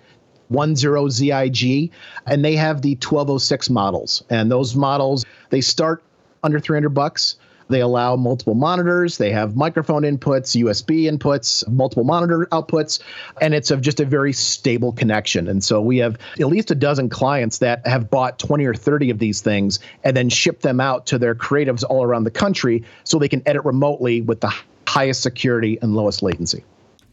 10ZIG, 0.52 1.90
and 2.28 2.46
they 2.46 2.56
have 2.56 2.84
the 2.84 2.92
1206 2.92 3.68
models. 3.72 4.24
And 4.30 4.52
those 4.52 4.76
models, 4.76 5.26
they 5.50 5.60
start 5.60 6.04
under 6.46 6.60
300 6.60 6.90
bucks. 6.90 7.36
They 7.68 7.82
allow 7.82 8.16
multiple 8.16 8.54
monitors. 8.54 9.18
They 9.18 9.32
have 9.32 9.56
microphone 9.56 10.04
inputs, 10.04 10.56
USB 10.56 11.12
inputs, 11.12 11.68
multiple 11.68 12.04
monitor 12.04 12.48
outputs, 12.52 13.00
and 13.42 13.56
it's 13.56 13.72
of 13.72 13.82
just 13.82 14.00
a 14.00 14.06
very 14.06 14.34
stable 14.34 14.92
connection. 14.92 15.48
And 15.48 15.64
so 15.64 15.82
we 15.82 15.98
have 15.98 16.18
at 16.40 16.46
least 16.46 16.70
a 16.70 16.76
dozen 16.76 17.10
clients 17.10 17.58
that 17.60 17.86
have 17.88 18.10
bought 18.10 18.38
20 18.38 18.66
or 18.66 18.76
30 18.76 19.10
of 19.10 19.18
these 19.18 19.42
things 19.42 19.80
and 20.04 20.16
then 20.16 20.30
ship 20.30 20.62
them 20.62 20.80
out 20.80 21.08
to 21.08 21.18
their 21.18 21.34
creatives 21.34 21.84
all 21.84 22.04
around 22.04 22.26
the 22.26 22.32
country 22.32 22.84
so 23.04 23.18
they 23.18 23.30
can 23.30 23.42
edit 23.48 23.66
remotely 23.66 24.22
with 24.22 24.42
the 24.42 24.54
highest 24.88 25.24
security 25.24 25.80
and 25.82 25.96
lowest 25.96 26.22
latency. 26.22 26.64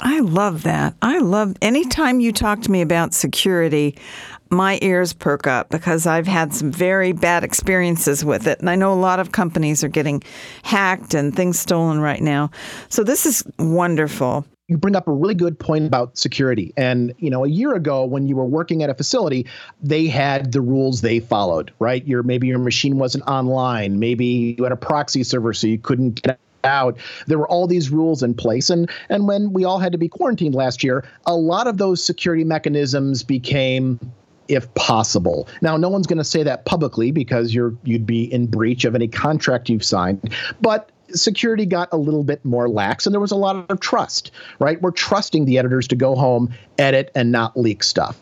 I 0.02 0.18
love 0.18 0.64
that. 0.64 0.94
I 1.00 1.18
love 1.18 1.54
anytime 1.62 2.18
you 2.18 2.32
talk 2.32 2.60
to 2.62 2.70
me 2.70 2.82
about 2.82 3.14
security, 3.14 3.96
my 4.50 4.78
ears 4.82 5.12
perk 5.12 5.46
up 5.46 5.70
because 5.70 6.06
I've 6.06 6.26
had 6.26 6.52
some 6.52 6.72
very 6.72 7.12
bad 7.12 7.44
experiences 7.44 8.24
with 8.24 8.48
it. 8.48 8.58
And 8.58 8.68
I 8.68 8.74
know 8.74 8.92
a 8.92 8.94
lot 8.94 9.20
of 9.20 9.30
companies 9.30 9.84
are 9.84 9.88
getting 9.88 10.22
hacked 10.64 11.14
and 11.14 11.34
things 11.34 11.58
stolen 11.58 12.00
right 12.00 12.20
now. 12.20 12.50
So 12.88 13.04
this 13.04 13.26
is 13.26 13.44
wonderful. 13.60 14.44
You 14.66 14.76
bring 14.76 14.96
up 14.96 15.06
a 15.06 15.12
really 15.12 15.34
good 15.34 15.58
point 15.58 15.86
about 15.86 16.18
security. 16.18 16.72
And, 16.76 17.14
you 17.18 17.30
know, 17.30 17.44
a 17.44 17.48
year 17.48 17.74
ago 17.74 18.04
when 18.04 18.26
you 18.26 18.34
were 18.34 18.44
working 18.44 18.82
at 18.82 18.90
a 18.90 18.94
facility, 18.94 19.46
they 19.82 20.06
had 20.06 20.50
the 20.50 20.60
rules 20.60 21.00
they 21.00 21.20
followed, 21.20 21.72
right? 21.78 22.04
Your 22.06 22.24
maybe 22.24 22.48
your 22.48 22.58
machine 22.58 22.98
wasn't 22.98 23.24
online, 23.28 24.00
maybe 24.00 24.56
you 24.58 24.64
had 24.64 24.72
a 24.72 24.76
proxy 24.76 25.22
server 25.22 25.52
so 25.52 25.68
you 25.68 25.78
couldn't 25.78 26.22
get 26.22 26.40
out. 26.64 26.96
There 27.26 27.38
were 27.38 27.48
all 27.48 27.66
these 27.66 27.90
rules 27.90 28.22
in 28.22 28.34
place. 28.34 28.70
And 28.70 28.90
and 29.08 29.26
when 29.26 29.52
we 29.52 29.64
all 29.64 29.78
had 29.78 29.92
to 29.92 29.98
be 29.98 30.08
quarantined 30.08 30.54
last 30.54 30.82
year, 30.82 31.04
a 31.26 31.36
lot 31.36 31.66
of 31.66 31.78
those 31.78 32.02
security 32.02 32.44
mechanisms 32.44 33.22
became 33.22 33.98
if 34.48 34.72
possible. 34.74 35.48
Now, 35.62 35.76
no 35.76 35.88
one's 35.88 36.06
going 36.06 36.18
to 36.18 36.24
say 36.24 36.42
that 36.42 36.64
publicly 36.64 37.12
because 37.12 37.54
you're 37.54 37.74
you'd 37.84 38.06
be 38.06 38.24
in 38.32 38.46
breach 38.46 38.84
of 38.84 38.94
any 38.94 39.08
contract 39.08 39.68
you've 39.68 39.84
signed, 39.84 40.34
but 40.60 40.90
security 41.14 41.66
got 41.66 41.88
a 41.92 41.96
little 41.96 42.24
bit 42.24 42.42
more 42.44 42.68
lax 42.68 43.06
and 43.06 43.12
there 43.12 43.20
was 43.20 43.30
a 43.30 43.36
lot 43.36 43.70
of 43.70 43.80
trust, 43.80 44.30
right? 44.58 44.80
We're 44.80 44.92
trusting 44.92 45.44
the 45.44 45.58
editors 45.58 45.86
to 45.88 45.96
go 45.96 46.14
home, 46.14 46.52
edit 46.78 47.10
and 47.14 47.30
not 47.30 47.56
leak 47.56 47.82
stuff. 47.82 48.18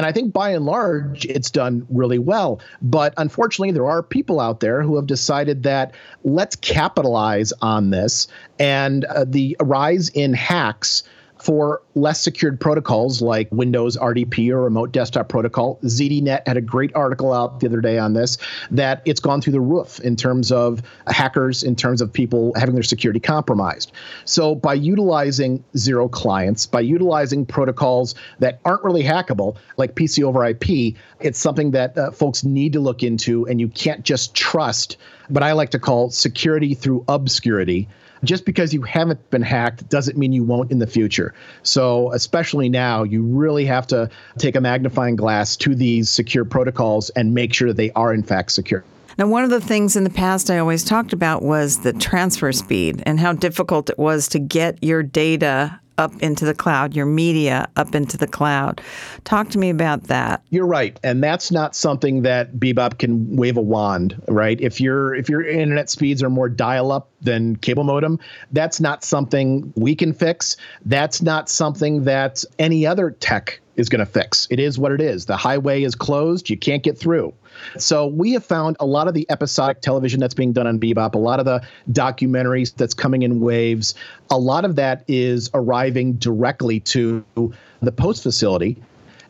And 0.00 0.06
I 0.06 0.12
think 0.12 0.32
by 0.32 0.48
and 0.52 0.64
large, 0.64 1.26
it's 1.26 1.50
done 1.50 1.86
really 1.90 2.18
well. 2.18 2.58
But 2.80 3.12
unfortunately, 3.18 3.72
there 3.72 3.84
are 3.84 4.02
people 4.02 4.40
out 4.40 4.60
there 4.60 4.82
who 4.82 4.96
have 4.96 5.06
decided 5.06 5.64
that 5.64 5.94
let's 6.24 6.56
capitalize 6.56 7.52
on 7.60 7.90
this. 7.90 8.26
And 8.58 9.04
uh, 9.04 9.26
the 9.28 9.58
rise 9.60 10.08
in 10.08 10.32
hacks 10.32 11.02
for 11.42 11.82
less 11.94 12.20
secured 12.20 12.60
protocols 12.60 13.22
like 13.22 13.48
Windows 13.50 13.96
RDP 13.96 14.50
or 14.50 14.62
Remote 14.62 14.92
Desktop 14.92 15.28
Protocol. 15.28 15.78
ZDNet 15.82 16.46
had 16.46 16.56
a 16.56 16.60
great 16.60 16.94
article 16.94 17.32
out 17.32 17.60
the 17.60 17.66
other 17.66 17.80
day 17.80 17.98
on 17.98 18.12
this 18.12 18.38
that 18.70 19.02
it's 19.04 19.20
gone 19.20 19.40
through 19.40 19.54
the 19.54 19.60
roof 19.60 20.00
in 20.00 20.16
terms 20.16 20.52
of 20.52 20.82
hackers, 21.06 21.62
in 21.62 21.76
terms 21.76 22.00
of 22.00 22.12
people 22.12 22.52
having 22.56 22.74
their 22.74 22.82
security 22.82 23.20
compromised. 23.20 23.92
So 24.24 24.54
by 24.54 24.74
utilizing 24.74 25.64
zero 25.76 26.08
clients, 26.08 26.66
by 26.66 26.80
utilizing 26.80 27.46
protocols 27.46 28.14
that 28.38 28.60
aren't 28.64 28.84
really 28.84 29.02
hackable, 29.02 29.56
like 29.76 29.94
PC 29.94 30.22
over 30.22 30.44
IP, 30.44 30.94
it's 31.20 31.38
something 31.38 31.70
that 31.72 31.96
uh, 31.96 32.10
folks 32.10 32.44
need 32.44 32.72
to 32.74 32.80
look 32.80 33.02
into, 33.02 33.46
and 33.46 33.60
you 33.60 33.68
can't 33.68 34.04
just 34.04 34.34
trust 34.34 34.96
what 35.28 35.42
I 35.42 35.52
like 35.52 35.70
to 35.70 35.78
call 35.78 36.10
security 36.10 36.74
through 36.74 37.04
obscurity 37.08 37.88
just 38.24 38.44
because 38.44 38.72
you 38.72 38.82
haven't 38.82 39.30
been 39.30 39.42
hacked 39.42 39.88
doesn't 39.88 40.16
mean 40.16 40.32
you 40.32 40.44
won't 40.44 40.70
in 40.70 40.78
the 40.78 40.86
future. 40.86 41.34
So, 41.62 42.12
especially 42.12 42.68
now, 42.68 43.02
you 43.02 43.22
really 43.22 43.64
have 43.66 43.86
to 43.88 44.10
take 44.38 44.56
a 44.56 44.60
magnifying 44.60 45.16
glass 45.16 45.56
to 45.58 45.74
these 45.74 46.10
secure 46.10 46.44
protocols 46.44 47.10
and 47.10 47.34
make 47.34 47.54
sure 47.54 47.68
that 47.68 47.76
they 47.76 47.90
are, 47.92 48.12
in 48.12 48.22
fact, 48.22 48.52
secure. 48.52 48.84
Now, 49.18 49.26
one 49.26 49.44
of 49.44 49.50
the 49.50 49.60
things 49.60 49.96
in 49.96 50.04
the 50.04 50.10
past 50.10 50.50
I 50.50 50.58
always 50.58 50.84
talked 50.84 51.12
about 51.12 51.42
was 51.42 51.80
the 51.80 51.92
transfer 51.92 52.52
speed 52.52 53.02
and 53.04 53.20
how 53.20 53.32
difficult 53.32 53.90
it 53.90 53.98
was 53.98 54.28
to 54.28 54.38
get 54.38 54.82
your 54.82 55.02
data 55.02 55.80
up 56.00 56.12
into 56.20 56.44
the 56.44 56.54
cloud, 56.54 56.96
your 56.96 57.06
media 57.06 57.68
up 57.76 57.94
into 57.94 58.16
the 58.16 58.26
cloud. 58.26 58.80
Talk 59.22 59.50
to 59.50 59.58
me 59.58 59.70
about 59.70 60.04
that. 60.04 60.42
You're 60.50 60.66
right, 60.66 60.98
and 61.04 61.22
that's 61.22 61.52
not 61.52 61.76
something 61.76 62.22
that 62.22 62.54
Bebop 62.56 62.98
can 62.98 63.36
wave 63.36 63.56
a 63.56 63.60
wand, 63.60 64.20
right? 64.26 64.60
If 64.60 64.80
your 64.80 65.14
if 65.14 65.28
your 65.28 65.46
internet 65.46 65.90
speeds 65.90 66.22
are 66.22 66.30
more 66.30 66.48
dial-up 66.48 67.08
than 67.20 67.54
cable 67.56 67.84
modem, 67.84 68.18
that's 68.50 68.80
not 68.80 69.04
something 69.04 69.72
we 69.76 69.94
can 69.94 70.12
fix. 70.12 70.56
That's 70.86 71.22
not 71.22 71.48
something 71.48 72.04
that 72.04 72.42
any 72.58 72.86
other 72.86 73.10
tech 73.10 73.60
is 73.76 73.88
going 73.88 74.00
to 74.00 74.06
fix. 74.06 74.46
It 74.50 74.58
is 74.58 74.78
what 74.78 74.92
it 74.92 75.00
is. 75.00 75.26
The 75.26 75.36
highway 75.36 75.82
is 75.82 75.94
closed, 75.94 76.50
you 76.50 76.56
can't 76.56 76.82
get 76.82 76.98
through. 76.98 77.32
So 77.78 78.06
we 78.06 78.32
have 78.32 78.44
found 78.44 78.76
a 78.80 78.86
lot 78.86 79.08
of 79.08 79.14
the 79.14 79.26
episodic 79.30 79.80
television 79.80 80.20
that's 80.20 80.34
being 80.34 80.52
done 80.52 80.66
on 80.66 80.78
Bebop, 80.78 81.14
a 81.14 81.18
lot 81.18 81.38
of 81.38 81.44
the 81.44 81.62
documentaries 81.90 82.74
that's 82.74 82.94
coming 82.94 83.22
in 83.22 83.40
waves, 83.40 83.94
a 84.30 84.38
lot 84.38 84.64
of 84.64 84.76
that 84.76 85.04
is 85.08 85.50
arriving 85.54 86.14
directly 86.14 86.80
to 86.80 87.24
the 87.80 87.92
post 87.92 88.22
facility 88.22 88.76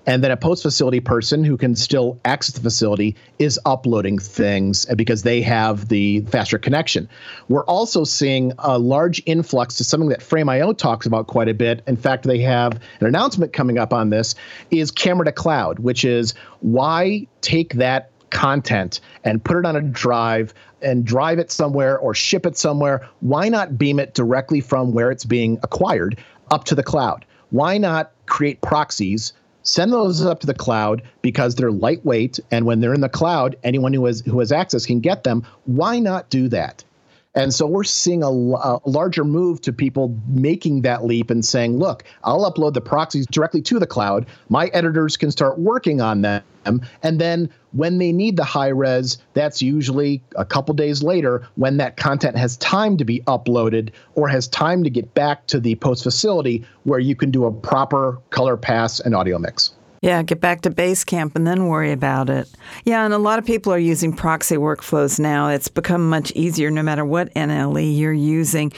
and 0.07 0.25
then 0.25 0.31
a 0.31 0.37
post 0.37 0.63
facility 0.63 1.01
person 1.01 1.45
who 1.45 1.57
can 1.57 1.77
still 1.77 2.19
access 2.25 2.55
the 2.55 2.61
facility 2.61 3.17
is 3.39 3.61
uploading 3.67 4.19
things 4.19 4.87
because 4.97 5.23
they 5.23 5.43
have 5.43 5.89
the 5.89 6.21
faster 6.23 6.59
connection. 6.59 7.09
We're 7.49 7.65
also 7.67 8.05
seeing 8.05 8.53
a 8.59 8.79
large 8.79 9.23
influx 9.27 9.77
to 9.77 9.85
something 9.85 10.09
that 10.09 10.23
Frame.io 10.23 10.73
talks 10.73 11.07
about 11.07 11.27
quite 11.27 11.49
a 11.49 11.55
bit. 11.55 11.83
In 11.87 11.97
fact, 11.97 12.25
they 12.25 12.41
have 12.41 12.81
an 13.01 13.07
announcement 13.07 13.53
coming 13.53 13.79
up 13.79 13.93
on 13.93 14.11
this 14.11 14.35
is 14.71 14.91
camera 14.91 15.27
to 15.27 15.33
cloud, 15.33 15.79
which 15.81 16.05
is 16.05 16.35
why 16.61 17.27
take 17.41 17.75
that 17.75 18.11
content 18.31 19.01
and 19.25 19.43
put 19.43 19.57
it 19.57 19.67
on 19.67 19.77
a 19.77 19.81
drive 19.81 20.55
and 20.83 21.05
drive 21.05 21.39
it 21.39 21.51
somewhere 21.51 21.99
or 21.99 22.15
ship 22.15 22.47
it 22.47 22.57
somewhere, 22.57 23.07
why 23.21 23.49
not 23.49 23.79
beam 23.79 23.99
it 23.99 24.15
directly 24.15 24.61
from 24.61 24.93
where 24.93 25.11
it's 25.11 25.25
being 25.25 25.59
acquired 25.63 26.19
up 26.51 26.65
to 26.65 26.75
the 26.75 26.83
cloud? 26.83 27.25
Why 27.51 27.79
not 27.79 28.13
create 28.27 28.61
proxies? 28.61 29.33
Send 29.63 29.93
those 29.93 30.25
up 30.25 30.41
to 30.41 30.47
the 30.47 30.55
cloud 30.55 31.03
because 31.21 31.55
they're 31.55 31.71
lightweight, 31.71 32.41
and 32.51 32.65
when 32.65 32.81
they're 32.81 32.95
in 32.95 33.03
the 33.03 33.09
cloud, 33.11 33.57
anyone 33.63 33.93
who 33.93 34.07
has 34.07 34.21
who 34.21 34.39
has 34.39 34.53
access 34.53 34.87
can 34.87 35.01
get 35.01 35.25
them. 35.25 35.45
Why 35.67 35.99
not 35.99 36.31
do 36.31 36.49
that? 36.49 36.83
And 37.35 37.55
so 37.55 37.67
we're 37.67 37.85
seeing 37.85 38.25
a, 38.25 38.29
a, 38.29 38.81
larger 38.87 39.25
move 39.25 39.61
to 39.63 39.73
people 39.73 40.19
making 40.27 40.83
that 40.83 41.05
leap 41.05 41.31
and 41.31 41.45
saying, 41.45 41.79
look, 41.79 42.03
I'll 42.25 42.51
upload 42.51 42.75
the 42.75 42.81
proxies 42.81 43.27
directly 43.27 43.63
to 43.63 43.79
the 43.79 43.87
cloud. 43.87 44.27
My 44.49 44.67
editors 44.69 45.17
can 45.17 45.31
start 45.31 45.59
working 45.59 46.01
on 46.01 46.23
them. 46.23 46.43
And 46.65 47.21
then 47.21 47.49
when 47.73 47.99
they 47.99 48.12
need 48.12 48.37
the 48.37 48.45
high 48.45 48.69
res, 48.69 49.19
that's 49.35 49.62
usually 49.62 50.23
a 50.37 50.45
couple 50.45 50.75
days 50.75 51.03
later 51.03 51.47
when 51.57 51.77
that 51.79 51.97
content 51.97 52.37
has 52.37 52.57
time 52.59 52.97
to 52.97 53.05
be 53.05 53.21
uploaded 53.21 53.91
or 54.15 54.29
has 54.29 54.49
time 54.49 54.85
to 54.85 54.91
get 54.91 55.15
back 55.15 55.47
to 55.49 55.61
the 55.61 55.75
post 55.77 56.03
facility 56.03 56.65
where 56.85 56.99
you 56.99 57.15
can 57.15 57.31
do 57.31 57.45
a 57.45 57.53
proper 57.53 58.19
color 58.31 58.57
pass 58.57 59.00
and 59.00 59.15
audio 59.15 59.39
mix. 59.39 59.73
Yeah, 60.03 60.23
get 60.23 60.41
back 60.41 60.62
to 60.62 60.71
base 60.71 61.05
camp 61.05 61.37
and 61.37 61.47
then 61.47 61.67
worry 61.67 61.93
about 61.93 62.31
it. 62.31 62.49
Yeah, 62.87 63.05
and 63.05 63.12
a 63.12 63.19
lot 63.19 63.39
of 63.39 63.45
people 63.45 63.71
are 63.71 63.79
using 63.79 64.15
proxy 64.15 64.57
workflows 64.57 65.21
now. 65.21 65.49
It's 65.49 65.69
become 65.69 66.09
much 66.09 66.33
easier 66.33 66.71
no 66.71 66.83
matter 66.83 67.05
what 67.05 67.33
NLE 67.35 67.99
you're 67.99 68.12
using. 68.12 68.73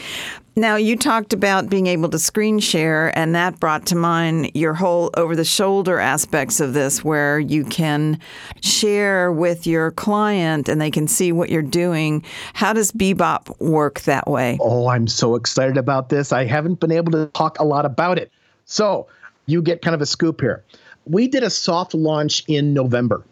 Now, 0.54 0.76
you 0.76 0.96
talked 0.96 1.32
about 1.32 1.70
being 1.70 1.86
able 1.86 2.10
to 2.10 2.18
screen 2.18 2.58
share, 2.58 3.16
and 3.18 3.34
that 3.34 3.58
brought 3.58 3.86
to 3.86 3.96
mind 3.96 4.50
your 4.54 4.74
whole 4.74 5.10
over 5.16 5.34
the 5.34 5.44
shoulder 5.44 5.98
aspects 5.98 6.60
of 6.60 6.74
this, 6.74 7.02
where 7.02 7.38
you 7.38 7.64
can 7.64 8.20
share 8.60 9.32
with 9.32 9.66
your 9.66 9.92
client 9.92 10.68
and 10.68 10.80
they 10.80 10.90
can 10.90 11.08
see 11.08 11.32
what 11.32 11.48
you're 11.48 11.62
doing. 11.62 12.22
How 12.52 12.74
does 12.74 12.92
Bebop 12.92 13.58
work 13.60 14.00
that 14.02 14.28
way? 14.28 14.58
Oh, 14.60 14.88
I'm 14.88 15.06
so 15.06 15.36
excited 15.36 15.78
about 15.78 16.10
this. 16.10 16.32
I 16.32 16.44
haven't 16.44 16.80
been 16.80 16.92
able 16.92 17.12
to 17.12 17.26
talk 17.28 17.58
a 17.58 17.64
lot 17.64 17.86
about 17.86 18.18
it. 18.18 18.30
So, 18.66 19.06
you 19.46 19.62
get 19.62 19.80
kind 19.80 19.94
of 19.94 20.02
a 20.02 20.06
scoop 20.06 20.40
here 20.40 20.62
we 21.06 21.28
did 21.28 21.42
a 21.42 21.50
soft 21.50 21.94
launch 21.94 22.44
in 22.48 22.74
November. 22.74 23.24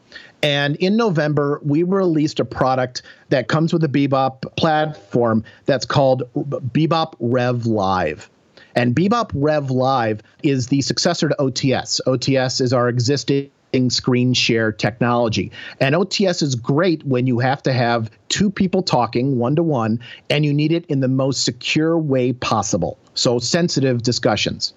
And 0.42 0.76
in 0.76 0.96
November, 0.96 1.60
we 1.62 1.82
released 1.82 2.40
a 2.40 2.44
product 2.44 3.02
that 3.28 3.48
comes 3.48 3.72
with 3.72 3.84
a 3.84 3.88
Bebop 3.88 4.56
platform 4.56 5.44
that's 5.66 5.84
called 5.84 6.22
Bebop 6.34 7.14
Rev 7.20 7.66
Live. 7.66 8.30
And 8.74 8.94
Bebop 8.94 9.30
Rev 9.34 9.70
Live 9.70 10.22
is 10.42 10.68
the 10.68 10.80
successor 10.80 11.28
to 11.28 11.36
OTS. 11.38 12.00
OTS 12.06 12.60
is 12.60 12.72
our 12.72 12.88
existing 12.88 13.50
screen 13.88 14.34
share 14.34 14.72
technology. 14.72 15.52
And 15.80 15.94
OTS 15.94 16.42
is 16.42 16.54
great 16.54 17.04
when 17.04 17.26
you 17.26 17.38
have 17.40 17.62
to 17.64 17.72
have 17.72 18.10
two 18.28 18.50
people 18.50 18.82
talking 18.82 19.38
one 19.38 19.56
to 19.56 19.62
one 19.62 20.00
and 20.28 20.44
you 20.44 20.54
need 20.54 20.72
it 20.72 20.86
in 20.86 21.00
the 21.00 21.08
most 21.08 21.44
secure 21.44 21.98
way 21.98 22.32
possible. 22.32 22.98
So, 23.14 23.38
sensitive 23.38 24.02
discussions. 24.02 24.72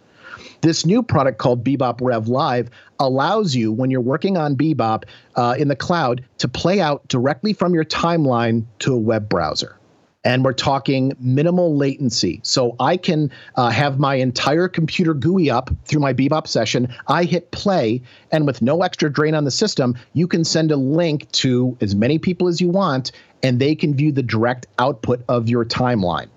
This 0.62 0.86
new 0.86 1.04
product 1.04 1.38
called 1.38 1.64
Bebop 1.64 2.00
Rev 2.02 2.28
Live 2.28 2.70
allows 3.00 3.56
you, 3.56 3.72
when 3.72 3.92
you're 3.92 4.02
working 4.02 4.38
on 4.38 4.56
Bebop 4.56 5.04
uh, 5.36 5.56
in 5.58 5.68
the 5.68 5.76
cloud, 5.76 6.24
to 6.40 6.48
play 6.48 6.80
out 6.80 7.08
directly 7.08 7.54
from 7.54 7.74
your 7.74 7.86
timeline 7.86 8.66
to 8.80 8.94
a 8.94 8.98
web 8.98 9.30
browser 9.30 9.78
and 10.24 10.44
we're 10.44 10.54
talking 10.54 11.14
minimal 11.20 11.76
latency. 11.76 12.40
So 12.44 12.76
I 12.80 12.98
can 12.98 13.32
uh, 13.56 13.70
have 13.70 14.00
my 14.00 14.16
entire 14.16 14.68
computer 14.68 15.14
GUI 15.14 15.50
up 15.50 15.70
through 15.86 16.00
my 16.00 16.14
Bebop 16.14 16.48
session. 16.48 16.94
I 17.08 17.26
hit 17.26 17.52
play, 17.52 18.02
and 18.32 18.46
with 18.46 18.62
no 18.62 18.82
extra 18.84 19.12
drain 19.12 19.36
on 19.36 19.44
the 19.44 19.52
system, 19.52 19.98
you 20.14 20.28
can 20.28 20.44
send 20.46 20.72
a 20.72 20.78
link 20.78 21.30
to 21.34 21.78
as 21.82 21.94
many 21.96 22.20
people 22.20 22.48
as 22.48 22.62
you 22.62 22.70
want, 22.70 23.12
and 23.42 23.60
they 23.60 23.76
can 23.76 23.94
view 23.94 24.12
the 24.12 24.24
direct 24.24 24.68
output 24.80 25.24
of 25.28 25.50
your 25.50 25.66
timeline 25.66 26.30